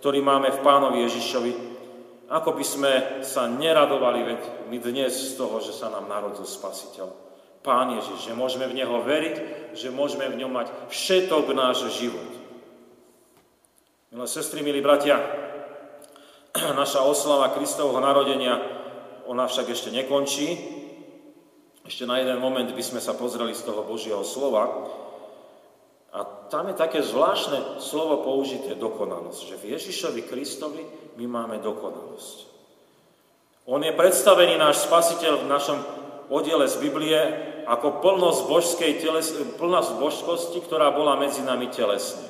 ktorý 0.00 0.18
máme 0.24 0.50
v 0.50 0.62
Pánovi 0.64 1.06
Ježišovi, 1.06 1.52
ako 2.32 2.56
by 2.56 2.64
sme 2.64 2.92
sa 3.22 3.46
neradovali 3.46 4.20
veď 4.24 4.40
my 4.72 4.76
dnes 4.80 5.12
z 5.12 5.36
toho, 5.36 5.60
že 5.60 5.76
sa 5.76 5.92
nám 5.92 6.08
narodil 6.08 6.48
Spasiteľ. 6.48 7.12
Pán 7.62 7.94
Ježiš, 7.94 8.26
že 8.26 8.32
môžeme 8.34 8.66
v 8.66 8.82
Neho 8.82 9.04
veriť, 9.06 9.36
že 9.78 9.94
môžeme 9.94 10.26
v 10.26 10.40
ňom 10.42 10.50
mať 10.50 10.68
všetok 10.90 11.46
náš 11.54 11.94
život. 11.94 12.26
Milé 14.10 14.26
sestry, 14.26 14.66
milí 14.66 14.82
bratia, 14.82 15.22
naša 16.82 17.02
oslava 17.02 17.54
Kristovho 17.54 17.98
narodenia 17.98 18.58
ona 19.26 19.46
však 19.46 19.70
ešte 19.70 19.94
nekončí. 19.94 20.80
Ešte 21.82 22.06
na 22.06 22.22
jeden 22.22 22.38
moment 22.38 22.70
by 22.70 22.82
sme 22.82 23.02
sa 23.02 23.14
pozreli 23.14 23.54
z 23.54 23.66
toho 23.66 23.82
Božieho 23.82 24.22
slova. 24.22 24.90
A 26.12 26.22
tam 26.52 26.68
je 26.68 26.76
také 26.76 27.00
zvláštne 27.00 27.80
slovo 27.80 28.20
použité 28.20 28.76
dokonalosť, 28.76 29.40
že 29.48 29.56
v 29.56 29.68
Ježišovi 29.74 30.22
Kristovi 30.28 30.84
my 31.16 31.24
máme 31.24 31.56
dokonalosť. 31.64 32.52
On 33.64 33.80
je 33.80 33.94
predstavený 33.94 34.60
náš 34.60 34.84
spasiteľ 34.84 35.42
v 35.42 35.50
našom 35.50 35.78
oddiele 36.28 36.68
z 36.68 36.76
Biblie 36.82 37.18
ako 37.64 38.04
plnosť, 38.04 38.40
božskej 38.50 38.92
teles, 39.00 39.32
plnosť 39.56 39.90
božskosti, 40.02 40.58
ktorá 40.60 40.92
bola 40.92 41.16
medzi 41.16 41.40
nami 41.46 41.70
telesne. 41.70 42.26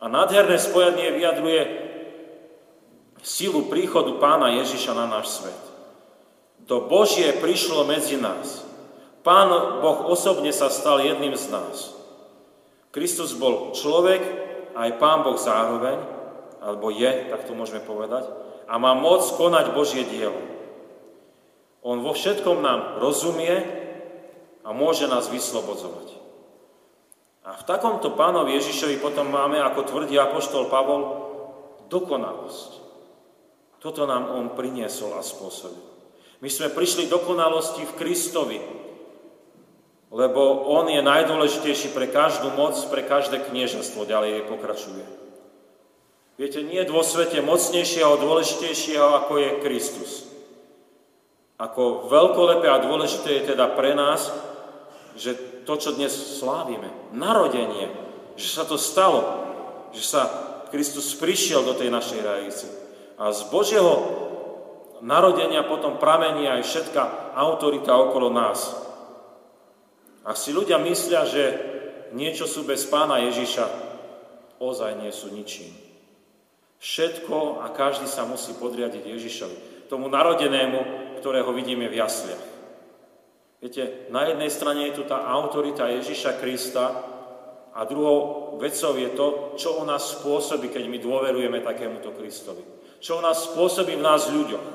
A 0.00 0.08
nádherné 0.08 0.56
spojenie 0.56 1.12
vyjadruje 1.16 1.89
silu 3.22 3.68
príchodu 3.68 4.16
pána 4.20 4.60
Ježiša 4.60 4.92
na 4.96 5.06
náš 5.08 5.40
svet. 5.40 5.60
To 6.68 6.86
Božie 6.86 7.34
prišlo 7.40 7.82
medzi 7.88 8.20
nás. 8.20 8.62
Pán 9.20 9.50
Boh 9.84 10.08
osobne 10.08 10.54
sa 10.54 10.72
stal 10.72 11.04
jedným 11.04 11.36
z 11.36 11.52
nás. 11.52 11.92
Kristus 12.90 13.36
bol 13.36 13.76
človek, 13.76 14.22
aj 14.74 14.96
Pán 14.96 15.26
Boh 15.26 15.36
zároveň, 15.36 15.98
alebo 16.60 16.88
je, 16.88 17.28
tak 17.28 17.44
to 17.44 17.52
môžeme 17.52 17.84
povedať, 17.84 18.28
a 18.70 18.78
má 18.78 18.94
moc 18.94 19.24
konať 19.34 19.74
Božie 19.74 20.06
dielo. 20.06 20.38
On 21.80 22.00
vo 22.04 22.12
všetkom 22.12 22.60
nám 22.60 23.00
rozumie 23.00 23.56
a 24.62 24.70
môže 24.70 25.08
nás 25.08 25.26
vyslobodzovať. 25.32 26.20
A 27.40 27.56
v 27.56 27.66
takomto 27.66 28.12
pánovi 28.12 28.60
Ježišovi 28.60 29.00
potom 29.00 29.32
máme, 29.32 29.58
ako 29.64 29.88
tvrdí 29.88 30.14
apoštol 30.20 30.68
Pavol, 30.68 31.02
dokonalosť. 31.88 32.89
Toto 33.80 34.04
nám 34.04 34.28
On 34.36 34.52
priniesol 34.52 35.16
a 35.16 35.24
spôsobil. 35.24 35.80
My 36.44 36.48
sme 36.52 36.72
prišli 36.72 37.08
dokonalosti 37.08 37.84
v 37.84 37.96
Kristovi, 37.96 38.60
lebo 40.12 40.68
On 40.68 40.84
je 40.88 41.00
najdôležitejší 41.00 41.96
pre 41.96 42.08
každú 42.12 42.52
moc, 42.56 42.76
pre 42.92 43.04
každé 43.04 43.48
kniežastvo, 43.48 44.04
ďalej 44.04 44.48
pokračuje. 44.52 45.04
Viete, 46.40 46.64
nie 46.64 46.80
je 46.80 46.92
vo 46.92 47.04
svete 47.04 47.44
mocnejšieho, 47.44 48.16
dôležitejšieho, 48.16 49.08
ako 49.24 49.32
je 49.36 49.50
Kristus. 49.60 50.24
Ako 51.60 52.08
veľkolepé 52.08 52.72
a 52.72 52.80
dôležité 52.80 53.40
je 53.40 53.52
teda 53.52 53.76
pre 53.76 53.92
nás, 53.92 54.32
že 55.12 55.36
to, 55.68 55.76
čo 55.76 55.92
dnes 55.92 56.12
slávime, 56.40 56.88
narodenie, 57.12 57.92
že 58.40 58.48
sa 58.48 58.64
to 58.64 58.80
stalo, 58.80 59.20
že 59.92 60.00
sa 60.00 60.22
Kristus 60.72 61.12
prišiel 61.12 61.60
do 61.60 61.76
tej 61.76 61.92
našej 61.92 62.20
rajice. 62.24 62.66
A 63.20 63.36
z 63.36 63.52
Božieho 63.52 64.00
narodenia 65.04 65.60
potom 65.68 66.00
pramení 66.00 66.48
aj 66.48 66.64
všetká 66.64 67.36
autorita 67.36 67.92
okolo 67.92 68.32
nás. 68.32 68.72
Ak 70.24 70.40
si 70.40 70.56
ľudia 70.56 70.80
myslia, 70.80 71.28
že 71.28 71.44
niečo 72.16 72.48
sú 72.48 72.64
bez 72.64 72.88
pána 72.88 73.20
Ježiša, 73.28 73.68
ozaj 74.56 75.04
nie 75.04 75.12
sú 75.12 75.28
ničím. 75.28 75.68
Všetko 76.80 77.60
a 77.60 77.68
každý 77.76 78.08
sa 78.08 78.24
musí 78.24 78.56
podriadiť 78.56 79.04
Ježišovi, 79.04 79.56
tomu 79.92 80.08
narodenému, 80.08 81.12
ktorého 81.20 81.52
vidíme 81.52 81.92
v 81.92 82.00
jasliach. 82.00 82.44
Viete, 83.60 84.08
na 84.08 84.24
jednej 84.24 84.48
strane 84.48 84.88
je 84.88 84.96
tu 84.96 85.04
tá 85.04 85.28
autorita 85.28 85.92
Ježiša 85.92 86.40
Krista 86.40 87.04
a 87.76 87.84
druhou 87.84 88.56
vecou 88.56 88.96
je 88.96 89.12
to, 89.12 89.26
čo 89.60 89.76
o 89.76 89.84
nás 89.84 90.16
spôsobí, 90.16 90.72
keď 90.72 90.88
my 90.88 90.96
dôverujeme 90.96 91.60
takémuto 91.60 92.16
Kristovi 92.16 92.79
čo 93.00 93.24
nás 93.24 93.48
spôsobí 93.48 93.96
v 93.96 94.04
nás 94.04 94.28
ľuďoch. 94.28 94.66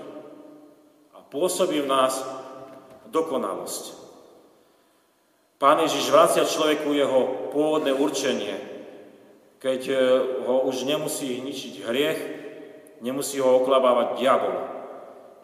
A 1.14 1.22
pôsobí 1.30 1.86
v 1.86 1.90
nás 1.90 2.20
dokonalosť. 3.14 4.06
Pán 5.56 5.80
Ježiš 5.80 6.12
vracia 6.12 6.44
človeku 6.44 6.92
jeho 6.92 7.50
pôvodné 7.56 7.96
určenie, 7.96 8.60
keď 9.64 9.82
e, 9.88 9.96
ho 10.44 10.68
už 10.68 10.84
nemusí 10.84 11.40
ničiť 11.40 11.88
hriech, 11.88 12.20
nemusí 13.00 13.40
ho 13.40 13.64
oklabávať 13.64 14.20
diabol. 14.20 14.58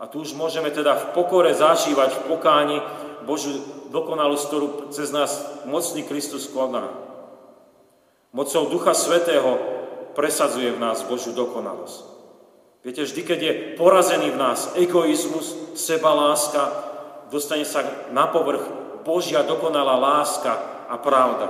A 0.02 0.10
tu 0.12 0.26
už 0.26 0.36
môžeme 0.36 0.68
teda 0.74 0.98
v 0.98 1.06
pokore 1.16 1.54
zažívať 1.56 2.12
v 2.12 2.24
pokáni 2.28 2.78
Božiu 3.24 3.62
dokonalosť, 3.94 4.44
ktorú 4.50 4.68
cez 4.92 5.14
nás 5.16 5.64
mocný 5.64 6.04
Kristus 6.04 6.50
koná. 6.50 6.92
Mocou 8.36 8.68
Ducha 8.68 8.92
Svetého 8.92 9.60
presadzuje 10.12 10.76
v 10.76 10.82
nás 10.82 11.06
Božiu 11.08 11.32
dokonalosť. 11.32 12.21
Viete, 12.82 13.06
vždy, 13.06 13.22
keď 13.22 13.40
je 13.40 13.54
porazený 13.78 14.34
v 14.34 14.42
nás 14.42 14.74
egoizmus, 14.74 15.78
seba 15.78 16.18
láska, 16.18 16.66
dostane 17.30 17.62
sa 17.62 18.10
na 18.10 18.26
povrch 18.26 18.66
Božia 19.06 19.46
dokonalá 19.46 20.02
láska 20.02 20.86
a 20.90 20.98
pravda. 20.98 21.48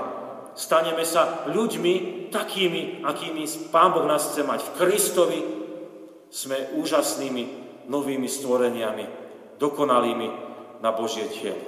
Staneme 0.59 1.07
sa 1.07 1.47
ľuďmi 1.47 2.27
takými, 2.35 3.07
akými 3.07 3.47
Pán 3.71 3.95
Boh 3.95 4.03
nás 4.03 4.27
chce 4.27 4.43
mať. 4.43 4.59
V 4.59 4.75
Kristovi 4.75 5.39
sme 6.27 6.75
úžasnými 6.75 7.43
novými 7.87 8.27
stvoreniami, 8.27 9.05
dokonalými 9.55 10.27
na 10.83 10.91
Božie 10.91 11.31
telo. 11.31 11.63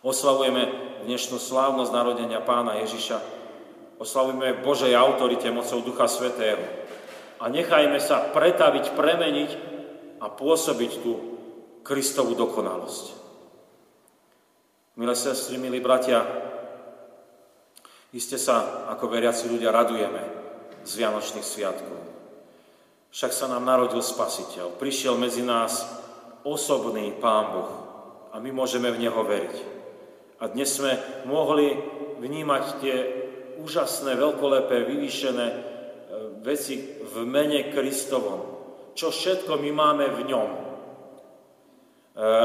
Oslavujeme 0.00 0.72
dnešnú 1.04 1.36
slávnosť 1.36 1.92
narodenia 1.92 2.40
pána 2.40 2.80
Ježiša. 2.80 3.20
Oslavujeme 4.00 4.64
Božej 4.64 4.96
autorite 4.96 5.52
mocou 5.52 5.84
Ducha 5.84 6.08
Svetého. 6.08 6.79
A 7.40 7.48
nechajme 7.48 7.96
sa 7.96 8.28
pretaviť, 8.28 8.92
premeniť 8.92 9.50
a 10.20 10.28
pôsobiť 10.28 10.92
tú 11.00 11.12
Kristovú 11.80 12.36
dokonalosť. 12.36 13.16
Milé 15.00 15.16
sestry, 15.16 15.56
milí 15.56 15.80
bratia, 15.80 16.20
iste 18.12 18.36
sa 18.36 18.84
ako 18.92 19.08
veriaci 19.08 19.48
ľudia 19.48 19.72
radujeme 19.72 20.22
z 20.84 20.92
Vianočných 21.00 21.46
sviatkov. 21.46 21.96
Však 23.10 23.32
sa 23.32 23.48
nám 23.48 23.64
narodil 23.64 24.04
Spasiteľ, 24.04 24.76
prišiel 24.76 25.16
medzi 25.16 25.40
nás 25.40 25.88
osobný 26.44 27.16
Pán 27.16 27.46
Boh 27.56 27.72
a 28.30 28.36
my 28.38 28.52
môžeme 28.52 28.92
v 28.92 29.00
Neho 29.08 29.24
veriť. 29.24 29.56
A 30.40 30.52
dnes 30.52 30.68
sme 30.76 31.00
mohli 31.24 31.72
vnímať 32.20 32.64
tie 32.84 32.96
úžasné, 33.60 34.16
veľkolepé, 34.20 34.84
vyvýšené 34.84 35.46
veci 36.40 36.80
v 37.04 37.24
mene 37.28 37.68
Kristovom. 37.68 38.40
Čo 38.96 39.12
všetko 39.12 39.60
my 39.60 39.70
máme 39.72 40.06
v 40.08 40.20
ňom. 40.28 40.50
E, 40.50 40.58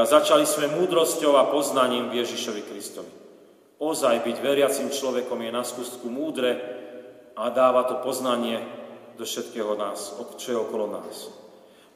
začali 0.06 0.44
sme 0.46 0.72
múdrosťou 0.72 1.36
a 1.36 1.48
poznaním 1.48 2.12
v 2.12 2.22
Ježišovi 2.22 2.62
Kristovi. 2.64 3.12
Ozaj 3.76 4.24
byť 4.24 4.36
veriacim 4.40 4.88
človekom 4.88 5.36
je 5.44 5.50
na 5.52 5.60
skústku 5.60 6.08
múdre 6.08 6.56
a 7.36 7.52
dáva 7.52 7.84
to 7.84 8.00
poznanie 8.00 8.64
do 9.20 9.24
všetkého 9.24 9.76
nás, 9.76 10.16
čo 10.40 10.48
je 10.48 10.58
okolo 10.60 10.88
nás. 10.88 11.28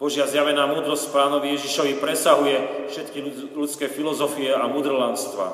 Božia 0.01 0.25
zjavená 0.25 0.65
múdrosť 0.65 1.13
pánovi 1.13 1.57
Ježišovi 1.57 2.01
presahuje 2.01 2.89
všetky 2.89 3.19
ľudské 3.53 3.89
filozofie 3.89 4.49
a 4.49 4.65
mudrlanstva. 4.69 5.53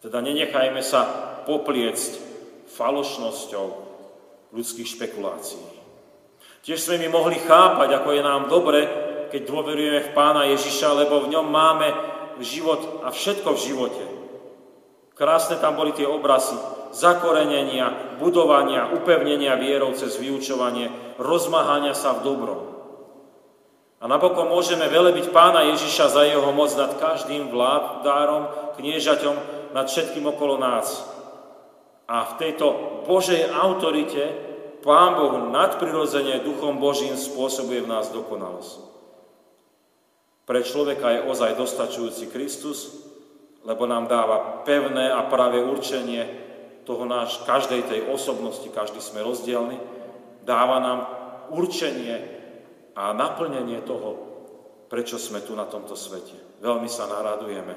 Teda 0.00 0.24
nenechajme 0.24 0.80
sa 0.80 1.04
popliecť 1.44 2.16
falošnosťou 2.72 3.89
ľudských 4.50 4.88
špekulácií. 4.98 5.62
Tiež 6.60 6.78
sme 6.82 7.00
my 7.00 7.08
mohli 7.08 7.40
chápať, 7.40 7.88
ako 7.96 8.08
je 8.12 8.22
nám 8.22 8.42
dobre, 8.52 8.80
keď 9.30 9.42
dôverujeme 9.46 10.00
v 10.10 10.14
Pána 10.14 10.44
Ježiša, 10.50 11.06
lebo 11.06 11.24
v 11.24 11.32
ňom 11.32 11.46
máme 11.48 11.88
život 12.42 13.04
a 13.06 13.14
všetko 13.14 13.48
v 13.56 13.62
živote. 13.62 14.04
Krásne 15.16 15.60
tam 15.60 15.76
boli 15.76 15.92
tie 15.92 16.08
obrazy 16.08 16.56
zakorenenia, 16.90 18.18
budovania, 18.18 18.90
upevnenia 18.90 19.54
vierov 19.56 19.94
cez 19.94 20.18
vyučovanie, 20.18 20.90
rozmáhania 21.18 21.94
sa 21.94 22.18
v 22.18 22.26
dobrom. 22.26 22.60
A 24.00 24.08
napokon 24.08 24.48
môžeme 24.48 24.88
velebiť 24.88 25.28
pána 25.30 25.68
Ježiša 25.70 26.06
za 26.08 26.22
jeho 26.24 26.50
moc 26.56 26.72
nad 26.72 26.96
každým 26.96 27.52
vládárom, 27.52 28.74
kniežaťom, 28.80 29.36
nad 29.76 29.86
všetkým 29.86 30.24
okolo 30.24 30.56
nás. 30.56 31.04
A 32.10 32.26
v 32.34 32.36
tejto 32.42 32.66
Božej 33.06 33.54
autorite 33.54 34.50
Pán 34.80 35.14
Boh 35.14 35.52
nadprirodzene 35.52 36.40
Duchom 36.42 36.80
Božím 36.80 37.14
spôsobuje 37.14 37.84
v 37.84 37.90
nás 37.92 38.08
dokonalosť. 38.10 38.88
Pre 40.48 40.60
človeka 40.66 41.06
je 41.14 41.24
ozaj 41.30 41.54
dostačujúci 41.54 42.32
Kristus, 42.32 43.06
lebo 43.62 43.84
nám 43.84 44.08
dáva 44.08 44.64
pevné 44.64 45.12
a 45.12 45.22
pravé 45.28 45.62
určenie 45.62 46.26
toho 46.88 47.04
náš, 47.04 47.44
každej 47.44 47.86
tej 47.86 48.00
osobnosti, 48.08 48.66
každý 48.72 48.98
sme 49.04 49.22
rozdielni, 49.22 49.78
dáva 50.42 50.80
nám 50.80 51.00
určenie 51.52 52.18
a 52.96 53.12
naplnenie 53.14 53.84
toho, 53.84 54.16
prečo 54.90 55.20
sme 55.20 55.44
tu 55.44 55.54
na 55.54 55.68
tomto 55.68 55.94
svete. 55.94 56.58
Veľmi 56.64 56.88
sa 56.88 57.06
naradujeme 57.06 57.76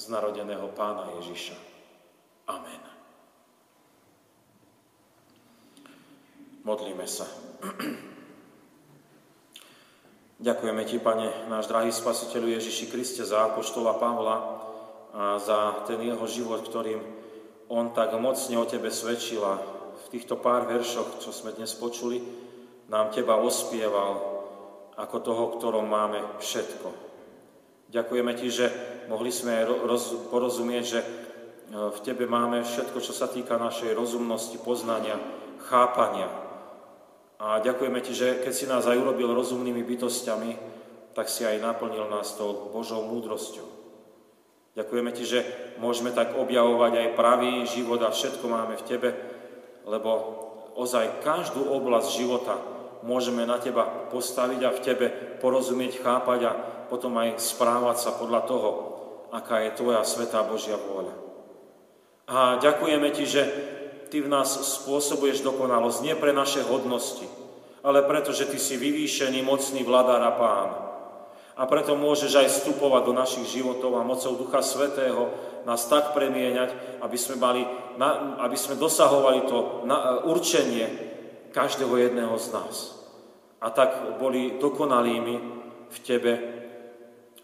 z 0.00 0.04
narodeného 0.10 0.72
pána 0.74 1.12
Ježiša. 1.22 1.54
Amen. 2.50 2.97
Modlíme 6.68 7.08
sa. 7.08 7.24
Ďakujeme 10.36 10.84
Ti, 10.84 11.00
Pane, 11.00 11.48
náš 11.48 11.64
drahý 11.64 11.88
Spasiteľu 11.88 12.60
Ježiši 12.60 12.92
Kriste, 12.92 13.24
za 13.24 13.48
apoštola 13.48 13.96
Pavla 13.96 14.36
a 15.16 15.40
za 15.40 15.88
ten 15.88 15.96
jeho 16.04 16.28
život, 16.28 16.60
ktorým 16.60 17.00
on 17.72 17.96
tak 17.96 18.12
mocne 18.20 18.60
o 18.60 18.68
Tebe 18.68 18.92
svedčil 18.92 19.40
a 19.40 19.56
v 19.96 20.06
týchto 20.12 20.36
pár 20.36 20.68
veršoch, 20.68 21.24
čo 21.24 21.32
sme 21.32 21.56
dnes 21.56 21.72
počuli, 21.72 22.20
nám 22.92 23.16
Teba 23.16 23.40
ospieval 23.40 24.44
ako 24.92 25.16
toho, 25.24 25.44
ktorom 25.56 25.88
máme 25.88 26.20
všetko. 26.36 26.92
Ďakujeme 27.88 28.32
Ti, 28.36 28.48
že 28.52 28.66
mohli 29.08 29.32
sme 29.32 29.64
roz, 29.64 30.28
porozumieť, 30.28 30.84
že 30.84 31.00
e, 31.00 31.06
v 31.96 31.98
Tebe 32.04 32.28
máme 32.28 32.60
všetko, 32.60 33.00
čo 33.00 33.16
sa 33.16 33.24
týka 33.24 33.56
našej 33.56 33.96
rozumnosti, 33.96 34.60
poznania, 34.60 35.16
chápania. 35.64 36.47
A 37.38 37.62
ďakujeme 37.62 38.02
Ti, 38.02 38.12
že 38.14 38.28
keď 38.42 38.52
si 38.52 38.66
nás 38.66 38.82
aj 38.90 38.98
urobil 38.98 39.30
rozumnými 39.30 39.86
bytostiami, 39.86 40.58
tak 41.14 41.30
si 41.30 41.46
aj 41.46 41.62
naplnil 41.62 42.10
nás 42.10 42.34
tou 42.34 42.70
Božou 42.74 43.06
múdrosťou. 43.06 43.66
Ďakujeme 44.74 45.10
Ti, 45.14 45.24
že 45.26 45.40
môžeme 45.78 46.10
tak 46.10 46.34
objavovať 46.34 46.92
aj 46.98 47.16
pravý 47.18 47.62
život 47.66 48.02
a 48.02 48.10
všetko 48.10 48.46
máme 48.46 48.74
v 48.78 48.86
Tebe, 48.86 49.10
lebo 49.86 50.10
ozaj 50.74 51.22
každú 51.22 51.62
oblasť 51.62 52.08
života 52.14 52.58
môžeme 53.06 53.46
na 53.46 53.62
Teba 53.62 54.10
postaviť 54.10 54.60
a 54.66 54.74
v 54.74 54.82
Tebe 54.82 55.06
porozumieť, 55.38 56.02
chápať 56.02 56.40
a 56.46 56.52
potom 56.90 57.14
aj 57.22 57.38
správať 57.38 57.96
sa 58.02 58.10
podľa 58.18 58.40
toho, 58.46 58.70
aká 59.30 59.62
je 59.62 59.78
Tvoja 59.78 60.02
svetá 60.02 60.42
Božia 60.42 60.74
vôľa. 60.74 61.14
A 62.26 62.58
ďakujeme 62.58 63.08
Ti, 63.14 63.24
že 63.24 63.42
Ty 64.08 64.24
v 64.24 64.32
nás 64.32 64.56
spôsobuješ 64.56 65.44
dokonalosť 65.44 65.98
nie 66.00 66.16
pre 66.16 66.32
naše 66.32 66.64
hodnosti, 66.64 67.28
ale 67.84 68.04
preto, 68.04 68.32
že 68.32 68.48
Ty 68.48 68.56
si 68.56 68.80
vyvýšený, 68.80 69.44
mocný 69.44 69.84
vladár 69.84 70.24
a 70.24 70.32
pán. 70.32 70.70
A 71.58 71.66
preto 71.66 71.98
môžeš 71.98 72.32
aj 72.38 72.48
vstupovať 72.54 73.02
do 73.04 73.12
našich 73.12 73.58
životov 73.58 73.98
a 73.98 74.06
mocou 74.06 74.38
Ducha 74.38 74.62
Svetého 74.62 75.34
nás 75.66 75.90
tak 75.90 76.14
premieňať, 76.14 77.02
aby 77.02 77.18
sme, 77.18 77.36
mali, 77.36 77.62
aby 78.38 78.56
sme 78.56 78.78
dosahovali 78.78 79.42
to 79.50 79.84
určenie 80.30 80.86
každého 81.50 81.98
jedného 81.98 82.38
z 82.38 82.54
nás. 82.54 82.94
A 83.58 83.74
tak 83.74 84.22
boli 84.22 84.54
dokonalými 84.62 85.34
v 85.90 85.98
Tebe 86.06 86.58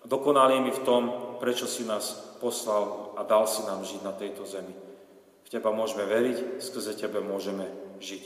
dokonalými 0.05 0.70
v 0.70 0.81
tom, 0.85 1.03
prečo 1.40 1.64
si 1.64 1.83
nás 1.88 2.37
poslal 2.38 3.16
a 3.16 3.24
dal 3.24 3.48
si 3.48 3.64
nám 3.64 3.81
žiť 3.85 4.00
na 4.05 4.12
tejto 4.12 4.44
zemi. 4.44 4.72
Teba 5.55 5.71
môžeme 5.71 6.03
veriť, 6.03 6.59
skrze 6.59 6.99
Tebe 6.99 7.23
môžeme 7.23 7.71
žiť. 8.03 8.25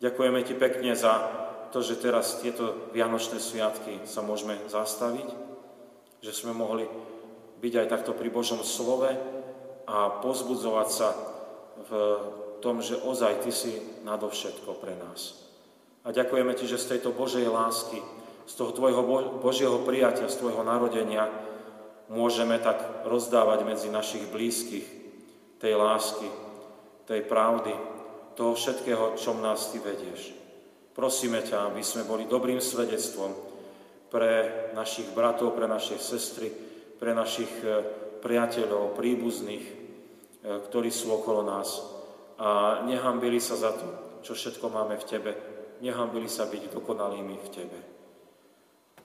Ďakujeme 0.00 0.40
Ti 0.40 0.56
pekne 0.56 0.96
za 0.96 1.28
to, 1.68 1.84
že 1.84 2.00
teraz 2.00 2.40
tieto 2.40 2.88
Vianočné 2.96 3.36
sviatky 3.36 4.08
sa 4.08 4.24
môžeme 4.24 4.56
zastaviť, 4.64 5.28
že 6.24 6.32
sme 6.32 6.56
mohli 6.56 6.88
byť 7.60 7.72
aj 7.84 7.86
takto 7.92 8.16
pri 8.16 8.32
Božom 8.32 8.64
slove 8.64 9.12
a 9.84 10.24
pozbudzovať 10.24 10.88
sa 10.88 11.12
v 11.84 11.90
tom, 12.64 12.80
že 12.80 12.96
ozaj 12.96 13.44
Ty 13.44 13.52
si 13.52 13.76
nadovšetko 14.00 14.80
pre 14.80 14.96
nás. 14.96 15.36
A 16.00 16.16
ďakujeme 16.16 16.56
Ti, 16.56 16.64
že 16.64 16.80
z 16.80 16.96
tejto 16.96 17.12
Božej 17.12 17.44
lásky 17.44 18.00
z 18.48 18.52
toho 18.56 18.72
Tvojho 18.72 19.04
Božieho 19.44 19.84
prijatia, 19.84 20.32
z 20.32 20.40
Tvojho 20.40 20.64
narodenia, 20.64 21.28
môžeme 22.08 22.56
tak 22.56 23.04
rozdávať 23.04 23.68
medzi 23.68 23.92
našich 23.92 24.24
blízkych 24.32 25.01
tej 25.62 25.78
lásky, 25.78 26.26
tej 27.06 27.22
pravdy, 27.22 27.70
toho 28.34 28.58
všetkého, 28.58 29.14
čom 29.14 29.38
nás 29.38 29.70
Ty 29.70 29.78
vedieš. 29.78 30.34
Prosíme 30.90 31.38
ťa, 31.38 31.70
aby 31.70 31.80
sme 31.86 32.02
boli 32.02 32.26
dobrým 32.26 32.58
svedectvom 32.58 33.30
pre 34.10 34.68
našich 34.74 35.14
bratov, 35.14 35.54
pre 35.54 35.70
naše 35.70 35.96
sestry, 36.02 36.52
pre 36.98 37.14
našich 37.16 37.48
e, 37.64 37.80
priateľov, 38.20 38.98
príbuzných, 38.98 39.64
e, 39.64 39.74
ktorí 40.68 40.90
sú 40.92 41.14
okolo 41.14 41.46
nás. 41.46 41.80
A 42.36 42.82
nehambili 42.84 43.40
sa 43.40 43.56
za 43.56 43.72
to, 43.72 43.86
čo 44.20 44.36
všetko 44.36 44.68
máme 44.68 44.98
v 45.00 45.08
Tebe. 45.08 45.32
Nehambili 45.80 46.28
sa 46.28 46.44
byť 46.44 46.74
dokonalými 46.74 47.36
v 47.38 47.48
Tebe. 47.48 47.78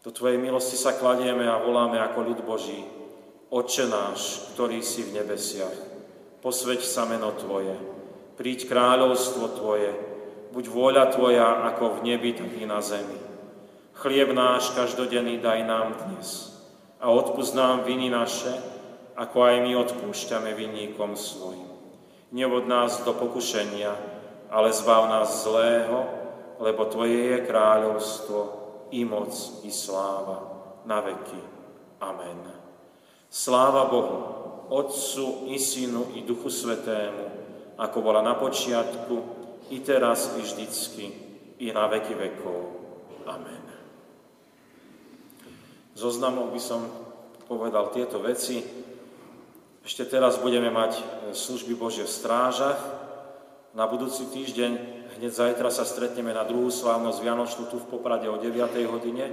Do 0.04 0.12
Tvojej 0.12 0.41
milosti 0.41 0.76
sa 0.76 0.98
kladieme 0.98 1.48
a 1.48 1.62
voláme 1.62 2.02
ako 2.02 2.20
ľud 2.34 2.39
Boží. 2.43 2.84
Oče 3.48 3.88
náš, 3.88 4.52
ktorý 4.56 4.84
si 4.84 5.08
v 5.08 5.24
nebesiach, 5.24 5.97
posveď 6.41 6.82
sa 6.86 7.06
meno 7.10 7.34
Tvoje, 7.34 7.73
príď 8.38 8.69
kráľovstvo 8.69 9.45
Tvoje, 9.58 9.91
buď 10.54 10.65
vôľa 10.69 11.06
Tvoja 11.13 11.65
ako 11.73 12.00
v 12.02 12.13
nebi, 12.13 12.34
tak 12.38 12.54
i 12.58 12.65
na 12.65 12.82
zemi. 12.82 13.17
Chlieb 13.97 14.30
náš 14.30 14.78
každodenný 14.78 15.41
daj 15.41 15.65
nám 15.65 15.97
dnes 16.06 16.54
a 17.02 17.10
odpúsť 17.10 17.54
nám 17.58 17.78
viny 17.86 18.13
naše, 18.13 18.54
ako 19.17 19.38
aj 19.41 19.56
my 19.65 19.71
odpúšťame 19.73 20.54
vinníkom 20.54 21.17
svojim. 21.17 21.65
Nevod 22.30 22.69
nás 22.69 23.02
do 23.02 23.17
pokušenia, 23.17 23.93
ale 24.54 24.69
zbav 24.69 25.10
nás 25.10 25.41
zlého, 25.41 26.06
lebo 26.62 26.86
Tvoje 26.86 27.38
je 27.38 27.39
kráľovstvo, 27.50 28.39
i 28.91 29.04
moc, 29.04 29.34
i 29.67 29.71
sláva 29.71 30.39
na 30.88 31.04
veky. 31.04 31.41
Amen. 32.00 32.39
Sláva 33.28 33.91
Bohu, 33.91 34.19
Otcu 34.70 35.48
i 35.52 35.60
Synu 35.60 36.16
i 36.16 36.28
Duchu 36.28 36.52
Svetému, 36.52 37.26
ako 37.78 37.98
bola 38.02 38.22
na 38.22 38.36
počiatku, 38.36 39.16
i 39.72 39.84
teraz, 39.84 40.36
i 40.40 40.42
vždycky, 40.44 41.06
i 41.60 41.72
na 41.76 41.88
veky 41.92 42.16
vekov. 42.16 42.60
Amen. 43.28 43.64
Zoznamom 45.98 46.54
by 46.54 46.62
som 46.62 46.88
povedal 47.50 47.90
tieto 47.92 48.22
veci. 48.22 48.64
Ešte 49.84 50.06
teraz 50.08 50.38
budeme 50.40 50.70
mať 50.72 51.00
služby 51.32 51.74
Bože 51.76 52.04
v 52.06 52.12
strážach. 52.12 52.80
Na 53.74 53.88
budúci 53.88 54.28
týždeň, 54.30 54.72
hneď 55.20 55.32
zajtra 55.32 55.72
sa 55.72 55.88
stretneme 55.88 56.36
na 56.36 56.46
druhú 56.46 56.70
slávnosť 56.70 57.20
Vianočnú 57.24 57.64
tu 57.72 57.80
v 57.82 57.90
Poprade 57.90 58.28
o 58.30 58.38
9. 58.38 58.54
hodine 58.88 59.32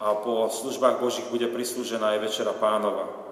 a 0.00 0.16
po 0.16 0.48
službách 0.48 0.96
Božích 0.96 1.28
bude 1.28 1.44
prislúžená 1.48 2.16
aj 2.16 2.22
Večera 2.24 2.56
Pánova. 2.56 3.29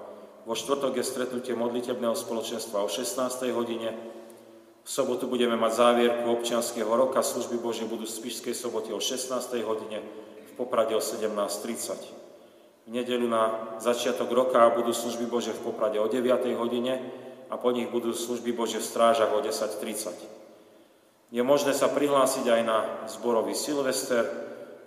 Vo 0.49 0.57
štvrtok 0.57 0.97
je 0.97 1.05
stretnutie 1.05 1.53
modlitebného 1.53 2.17
spoločenstva 2.17 2.81
o 2.81 2.89
16. 2.89 3.53
hodine. 3.53 3.93
V 4.81 4.89
sobotu 4.89 5.29
budeme 5.29 5.61
mať 5.61 5.77
závierku 5.77 6.25
občianského 6.25 6.89
roka, 6.89 7.21
služby 7.21 7.61
Božie 7.61 7.85
budú 7.85 8.09
v 8.09 8.17
Spišskej 8.17 8.57
sobote 8.57 8.89
o 8.97 9.01
16. 9.01 9.29
hodine, 9.69 10.01
v 10.49 10.53
Poprade 10.57 10.97
o 10.97 11.05
17.30. 11.05 12.89
V 12.89 12.97
nedelu 12.97 13.29
na 13.29 13.77
začiatok 13.77 14.33
roka 14.33 14.65
budú 14.73 14.97
služby 14.97 15.29
Bože 15.29 15.53
v 15.53 15.69
Poprade 15.69 16.01
o 16.01 16.09
9. 16.09 16.25
hodine 16.57 16.97
a 17.53 17.61
po 17.61 17.69
nich 17.69 17.93
budú 17.93 18.17
služby 18.17 18.57
Bože 18.57 18.81
v 18.81 18.89
strážach 18.89 19.29
o 19.37 19.45
10.30. 19.45 21.29
Je 21.29 21.45
možné 21.45 21.77
sa 21.77 21.93
prihlásiť 21.93 22.49
aj 22.49 22.63
na 22.65 23.05
zborový 23.05 23.53
Silvester, 23.53 24.25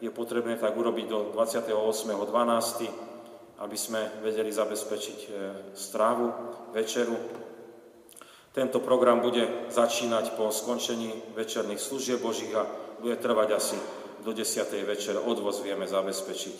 je 0.01 0.09
potrebné 0.09 0.57
tak 0.57 0.73
urobiť 0.73 1.05
do 1.05 1.29
28.12., 1.37 3.20
aby 3.61 3.77
sme 3.77 4.01
vedeli 4.25 4.49
zabezpečiť 4.49 5.19
e, 5.21 5.29
strávu, 5.77 6.25
večeru. 6.73 7.13
Tento 8.51 8.81
program 8.81 9.21
bude 9.21 9.69
začínať 9.69 10.33
po 10.33 10.49
skončení 10.49 11.37
večerných 11.37 11.79
služieb 11.79 12.19
Božích 12.19 12.51
a 12.57 12.65
bude 12.99 13.15
trvať 13.21 13.49
asi 13.53 13.77
do 14.25 14.33
10. 14.33 14.65
večer. 14.83 15.15
Odvoz 15.21 15.61
vieme 15.61 15.85
zabezpečiť. 15.85 16.57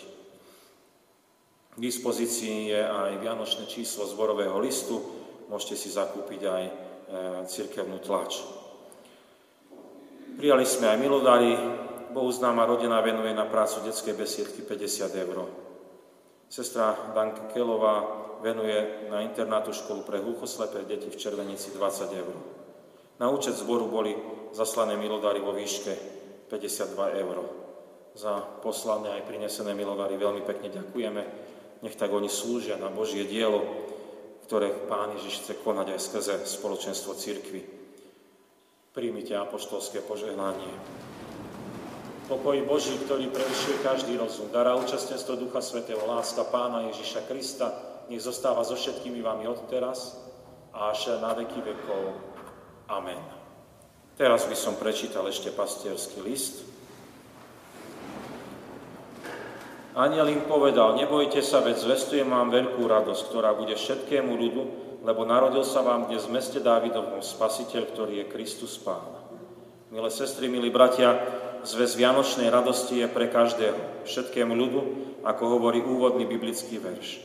K 1.72 1.78
dispozícii 1.80 2.70
je 2.70 2.82
aj 2.86 3.18
vianočné 3.18 3.66
číslo 3.66 4.06
zborového 4.06 4.62
listu. 4.62 5.02
Môžete 5.50 5.76
si 5.82 5.90
zakúpiť 5.90 6.42
aj 6.46 6.64
e, 6.64 6.74
cirkevnú 7.50 7.98
tlač. 7.98 8.46
Prijali 10.38 10.64
sme 10.70 10.86
aj 10.94 10.98
milodári, 11.02 11.52
Bohu 12.12 12.30
známa 12.30 12.68
rodina 12.68 13.00
venuje 13.02 13.32
na 13.34 13.48
prácu 13.48 13.82
detskej 13.88 14.14
besiedky 14.14 14.62
50 14.64 15.12
eur. 15.16 15.38
Sestra 16.52 17.16
Danka 17.16 17.48
Kelová 17.56 18.04
venuje 18.44 19.08
na 19.08 19.24
internátu 19.24 19.72
školu 19.72 20.04
pre 20.04 20.20
hluchoslepé 20.20 20.84
deti 20.84 21.08
v 21.08 21.16
Červenici 21.16 21.72
20 21.72 22.12
eur. 22.12 22.36
Na 23.24 23.32
účet 23.32 23.56
zboru 23.56 23.88
boli 23.88 24.12
zaslané 24.52 25.00
milodary 25.00 25.40
vo 25.40 25.56
výške 25.56 25.96
52 26.52 27.24
eur. 27.24 27.38
Za 28.20 28.44
poslané 28.60 29.16
aj 29.16 29.32
prinesené 29.32 29.72
milodary 29.72 30.20
veľmi 30.20 30.44
pekne 30.44 30.68
ďakujeme. 30.76 31.24
Nech 31.88 31.96
tak 31.96 32.12
oni 32.12 32.28
slúžia 32.28 32.76
na 32.76 32.92
Božie 32.92 33.24
dielo, 33.24 33.64
ktoré 34.44 34.76
Pán 34.92 35.16
Ježiš 35.16 35.48
chce 35.48 35.54
konať 35.64 35.96
aj 35.96 36.00
skrze 36.04 36.36
spoločenstvo 36.44 37.16
církvy. 37.16 37.64
Príjmite 38.92 39.40
apoštolské 39.40 40.04
požehnanie. 40.04 40.76
Pokoj 42.32 42.64
Boží, 42.64 42.96
ktorý 42.96 43.28
prevyšuje 43.28 43.84
každý 43.84 44.16
rozum, 44.16 44.48
dará 44.56 44.72
účastenstvo 44.80 45.36
Ducha 45.36 45.60
Svetého, 45.60 46.00
láska 46.08 46.48
Pána 46.48 46.88
Ježiša 46.88 47.28
Krista, 47.28 47.76
nech 48.08 48.24
zostáva 48.24 48.64
so 48.64 48.80
všetkými 48.80 49.20
vami 49.20 49.52
od 49.52 49.68
teraz 49.68 50.16
a 50.72 50.96
až 50.96 51.20
na 51.20 51.36
veky 51.36 51.60
vekov. 51.60 52.16
Amen. 52.88 53.20
Teraz 54.16 54.48
by 54.48 54.56
som 54.56 54.80
prečítal 54.80 55.28
ešte 55.28 55.52
pastierský 55.52 56.24
list. 56.24 56.64
Aniel 59.92 60.32
im 60.32 60.48
povedal, 60.48 60.96
nebojte 60.96 61.44
sa, 61.44 61.60
veď 61.60 61.84
zvestujem 61.84 62.32
vám 62.32 62.48
veľkú 62.48 62.80
radosť, 62.80 63.28
ktorá 63.28 63.52
bude 63.60 63.76
všetkému 63.76 64.32
ľudu, 64.32 64.64
lebo 65.04 65.28
narodil 65.28 65.68
sa 65.68 65.84
vám 65.84 66.08
dnes 66.08 66.24
v 66.32 66.40
meste 66.40 66.64
Dávidovom 66.64 67.20
spasiteľ, 67.20 67.92
ktorý 67.92 68.24
je 68.24 68.32
Kristus 68.32 68.80
Pán. 68.80 69.20
Milé 69.92 70.08
sestry, 70.08 70.48
milí 70.48 70.72
bratia, 70.72 71.20
zväz 71.64 71.98
Vianočnej 71.98 72.50
radosti 72.50 73.02
je 73.02 73.08
pre 73.08 73.30
každého, 73.30 74.06
všetkému 74.06 74.54
ľudu, 74.54 74.82
ako 75.26 75.44
hovorí 75.58 75.82
úvodný 75.82 76.26
biblický 76.26 76.82
verš. 76.82 77.22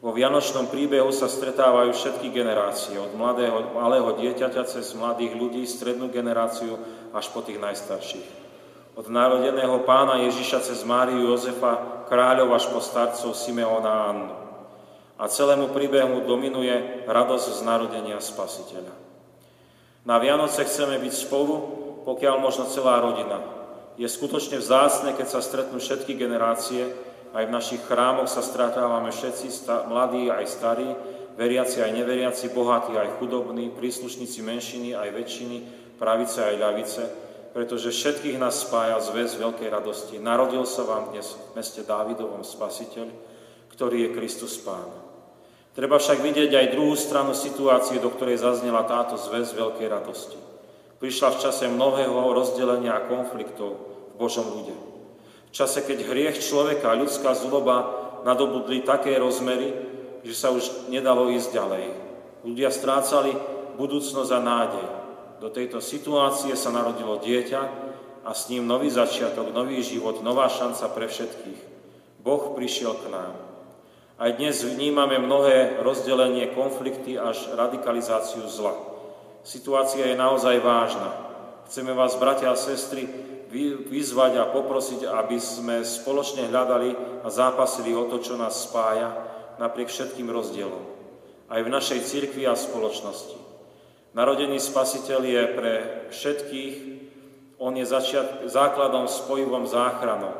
Vo 0.00 0.16
Vianočnom 0.16 0.72
príbehu 0.72 1.12
sa 1.12 1.28
stretávajú 1.28 1.92
všetky 1.92 2.32
generácie, 2.32 2.96
od 2.96 3.12
mladého, 3.12 3.76
malého 3.76 4.16
dieťaťa 4.16 4.64
cez 4.64 4.96
mladých 4.96 5.36
ľudí, 5.36 5.68
strednú 5.68 6.08
generáciu 6.08 6.80
až 7.12 7.28
po 7.28 7.44
tých 7.44 7.60
najstarších. 7.60 8.28
Od 8.96 9.06
narodeného 9.12 9.84
pána 9.84 10.24
Ježiša 10.24 10.64
cez 10.64 10.88
Máriu 10.88 11.28
Jozefa, 11.28 12.04
kráľov 12.08 12.56
až 12.56 12.64
po 12.72 12.80
starcov 12.80 13.36
Simeona 13.36 13.92
a 13.92 14.04
Annu. 14.08 14.28
A 15.20 15.28
celému 15.28 15.68
príbehu 15.76 16.24
dominuje 16.24 17.04
radosť 17.04 17.46
z 17.54 17.60
narodenia 17.60 18.18
Spasiteľa. 18.24 18.96
Na 20.08 20.16
Vianoce 20.16 20.64
chceme 20.64 20.96
byť 20.96 21.12
spolu, 21.12 21.54
pokiaľ 22.08 22.40
možno 22.40 22.64
celá 22.72 23.04
rodina, 23.04 23.59
je 24.00 24.08
skutočne 24.08 24.56
vzácne, 24.56 25.12
keď 25.12 25.28
sa 25.28 25.44
stretnú 25.44 25.76
všetky 25.76 26.16
generácie, 26.16 26.88
aj 27.36 27.44
v 27.44 27.52
našich 27.52 27.84
chrámoch 27.84 28.32
sa 28.32 28.40
stretávame 28.40 29.12
všetci, 29.12 29.68
mladí 29.92 30.32
aj 30.32 30.44
starí, 30.48 30.88
veriaci 31.36 31.84
aj 31.84 31.92
neveriaci, 31.92 32.48
bohatí 32.56 32.96
aj 32.96 33.20
chudobní, 33.20 33.68
príslušníci 33.76 34.40
menšiny 34.40 34.96
aj 34.96 35.08
väčšiny, 35.12 35.56
pravice 36.00 36.40
aj 36.40 36.56
ľavice, 36.56 37.02
pretože 37.52 37.92
všetkých 37.92 38.40
nás 38.40 38.64
spája 38.64 38.96
zväz 39.04 39.36
veľkej 39.36 39.68
radosti. 39.68 40.16
Narodil 40.16 40.64
sa 40.64 40.88
vám 40.88 41.12
dnes 41.12 41.36
v 41.36 41.60
meste 41.60 41.84
Dávidovom 41.84 42.40
Spasiteľ, 42.40 43.04
ktorý 43.76 44.08
je 44.08 44.14
Kristus 44.16 44.56
Pán. 44.64 44.88
Treba 45.76 46.00
však 46.00 46.24
vidieť 46.24 46.50
aj 46.56 46.72
druhú 46.72 46.96
stranu 46.96 47.36
situácie, 47.36 48.00
do 48.00 48.08
ktorej 48.10 48.40
zaznela 48.40 48.82
táto 48.88 49.20
zväz 49.20 49.52
veľkej 49.54 49.86
radosti. 49.92 50.40
Prišla 50.98 51.36
v 51.36 51.40
čase 51.46 51.70
mnohého 51.70 52.16
rozdelenia 52.32 52.96
a 52.96 53.06
konfliktov, 53.06 53.89
Božom 54.20 54.44
ľude. 54.52 54.76
V 55.48 55.52
čase, 55.56 55.80
keď 55.80 56.04
hriech 56.04 56.44
človeka 56.44 56.92
a 56.92 57.00
ľudská 57.00 57.32
zloba 57.32 57.88
nadobudli 58.28 58.84
také 58.84 59.16
rozmery, 59.16 59.72
že 60.20 60.36
sa 60.36 60.52
už 60.52 60.92
nedalo 60.92 61.32
ísť 61.32 61.56
ďalej. 61.56 61.84
Ľudia 62.44 62.68
strácali 62.68 63.32
budúcnosť 63.80 64.30
a 64.36 64.40
nádej. 64.44 64.86
Do 65.40 65.48
tejto 65.48 65.80
situácie 65.80 66.52
sa 66.52 66.68
narodilo 66.68 67.16
dieťa 67.16 67.60
a 68.28 68.30
s 68.36 68.52
ním 68.52 68.68
nový 68.68 68.92
začiatok, 68.92 69.56
nový 69.56 69.80
život, 69.80 70.20
nová 70.20 70.52
šanca 70.52 70.84
pre 70.92 71.08
všetkých. 71.08 71.60
Boh 72.20 72.52
prišiel 72.52 72.92
k 73.00 73.08
nám. 73.08 73.32
Aj 74.20 74.30
dnes 74.36 74.60
vnímame 74.60 75.16
mnohé 75.16 75.80
rozdelenie, 75.80 76.52
konflikty 76.52 77.16
až 77.16 77.56
radikalizáciu 77.56 78.44
zla. 78.52 78.76
Situácia 79.40 80.04
je 80.04 80.20
naozaj 80.20 80.60
vážna. 80.60 81.08
Chceme 81.64 81.96
vás, 81.96 82.20
bratia 82.20 82.52
a 82.52 82.60
sestry, 82.60 83.08
vyzvať 83.90 84.32
a 84.38 84.50
poprosiť, 84.54 85.10
aby 85.10 85.36
sme 85.42 85.82
spoločne 85.82 86.46
hľadali 86.46 86.94
a 87.26 87.28
zápasili 87.28 87.90
o 87.90 88.06
to, 88.06 88.22
čo 88.22 88.38
nás 88.38 88.70
spája, 88.70 89.10
napriek 89.58 89.90
všetkým 89.90 90.30
rozdielom. 90.30 90.80
Aj 91.50 91.60
v 91.60 91.72
našej 91.72 92.06
cirkvi 92.06 92.46
a 92.46 92.54
spoločnosti. 92.54 93.34
Narodený 94.14 94.58
spasiteľ 94.62 95.20
je 95.22 95.42
pre 95.54 95.74
všetkých, 96.14 96.74
on 97.58 97.74
je 97.74 97.86
začiat, 97.86 98.46
základom 98.46 99.10
spojivom 99.10 99.66
záchranou. 99.66 100.32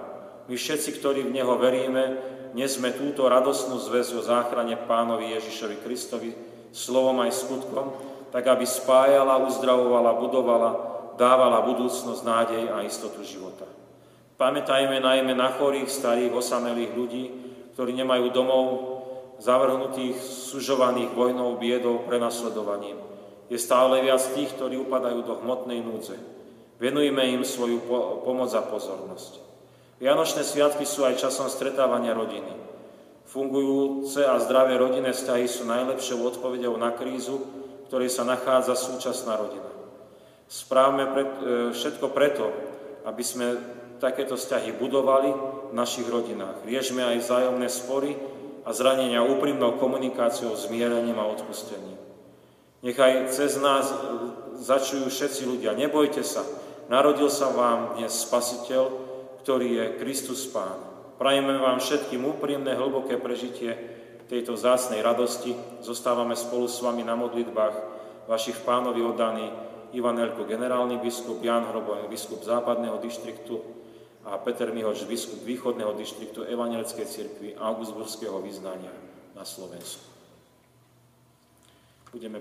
My 0.47 0.55
všetci, 0.55 0.99
ktorí 0.99 1.27
v 1.27 1.35
Neho 1.35 1.55
veríme, 1.59 2.19
nesme 2.55 2.91
túto 2.95 3.27
radosnú 3.27 3.79
zväz 3.79 4.15
o 4.15 4.23
záchrane 4.23 4.75
pánovi 4.87 5.35
Ježišovi 5.39 5.77
Kristovi 5.83 6.31
slovom 6.71 7.19
aj 7.23 7.35
skutkom, 7.35 7.95
tak 8.31 8.47
aby 8.47 8.63
spájala, 8.67 9.43
uzdravovala, 9.43 10.19
budovala 10.19 10.90
dávala 11.21 11.61
budúcnosť, 11.69 12.25
nádej 12.25 12.65
a 12.73 12.81
istotu 12.81 13.21
života. 13.21 13.69
Pamätajme 14.41 15.05
najmä 15.05 15.37
na 15.37 15.53
chorých, 15.53 15.93
starých, 15.93 16.33
osamelých 16.33 16.97
ľudí, 16.97 17.25
ktorí 17.77 17.93
nemajú 17.93 18.33
domov, 18.33 18.67
zavrhnutých, 19.37 20.17
sužovaných 20.17 21.13
vojnou, 21.13 21.61
biedou, 21.61 22.01
prenasledovaním. 22.09 22.97
Je 23.53 23.61
stále 23.61 24.01
viac 24.01 24.25
tých, 24.33 24.49
ktorí 24.57 24.81
upadajú 24.81 25.21
do 25.21 25.35
hmotnej 25.45 25.85
núdze. 25.85 26.17
Venujme 26.81 27.21
im 27.37 27.45
svoju 27.45 27.85
po- 27.85 28.25
pomoc 28.25 28.49
a 28.57 28.65
pozornosť. 28.65 29.45
Vianočné 30.01 30.41
sviatky 30.41 30.89
sú 30.89 31.05
aj 31.05 31.21
časom 31.21 31.53
stretávania 31.53 32.17
rodiny. 32.17 32.57
Fungujúce 33.29 34.25
a 34.25 34.41
zdravé 34.41 34.81
rodinné 34.81 35.13
vzťahy 35.13 35.45
sú 35.45 35.69
najlepšou 35.69 36.25
odpovedou 36.25 36.73
na 36.81 36.97
krízu, 36.97 37.45
v 37.45 37.85
ktorej 37.93 38.09
sa 38.09 38.25
nachádza 38.25 38.73
súčasná 38.73 39.37
rodina. 39.37 39.80
Správme 40.51 41.07
pre, 41.15 41.23
e, 41.23 41.31
všetko 41.71 42.11
preto, 42.11 42.51
aby 43.07 43.23
sme 43.23 43.55
takéto 44.03 44.35
vzťahy 44.35 44.75
budovali 44.83 45.31
v 45.71 45.75
našich 45.79 46.11
rodinách. 46.11 46.67
Riešme 46.67 47.07
aj 47.07 47.23
vzájomné 47.23 47.69
spory 47.71 48.19
a 48.67 48.75
zranenia 48.75 49.23
úprimnou 49.23 49.79
komunikáciou, 49.79 50.59
zmierením 50.59 51.15
a 51.23 51.31
odpustením. 51.31 51.95
Nechaj 52.83 53.31
cez 53.31 53.63
nás 53.63 53.95
začujú 54.59 55.07
všetci 55.07 55.47
ľudia. 55.47 55.77
Nebojte 55.79 56.27
sa, 56.27 56.43
narodil 56.91 57.31
sa 57.31 57.55
vám 57.55 58.03
dnes 58.03 58.11
Spasiteľ, 58.11 58.83
ktorý 59.47 59.69
je 59.71 59.85
Kristus 60.03 60.51
Pán. 60.51 60.83
Prajeme 61.21 61.63
vám 61.63 61.79
všetkým 61.79 62.27
úprimné, 62.27 62.75
hlboké 62.75 63.23
prežitie 63.23 63.77
tejto 64.27 64.59
zásnej 64.59 64.99
radosti. 64.99 65.55
Zostávame 65.85 66.35
spolu 66.35 66.67
s 66.67 66.83
vami 66.83 67.07
na 67.07 67.15
modlitbách 67.15 67.77
vašich 68.27 68.59
pánovi 68.67 69.05
oddaní 69.05 69.70
Ivan 69.91 70.23
Elko, 70.23 70.47
generálny 70.47 71.03
biskup, 71.03 71.43
Jan 71.43 71.67
Hrobo, 71.67 71.99
biskup 72.07 72.47
západného 72.47 73.03
dištriktu 73.03 73.59
a 74.23 74.39
Peter 74.39 74.71
Mihoč, 74.71 75.03
biskup 75.11 75.43
východného 75.43 75.99
dištriktu 75.99 76.47
Evangelickej 76.47 77.07
cirkvi 77.11 77.49
Augustburského 77.59 78.39
vyznania 78.39 78.95
na 79.35 79.43
Slovensku. 79.43 80.07
Budeme 82.15 82.39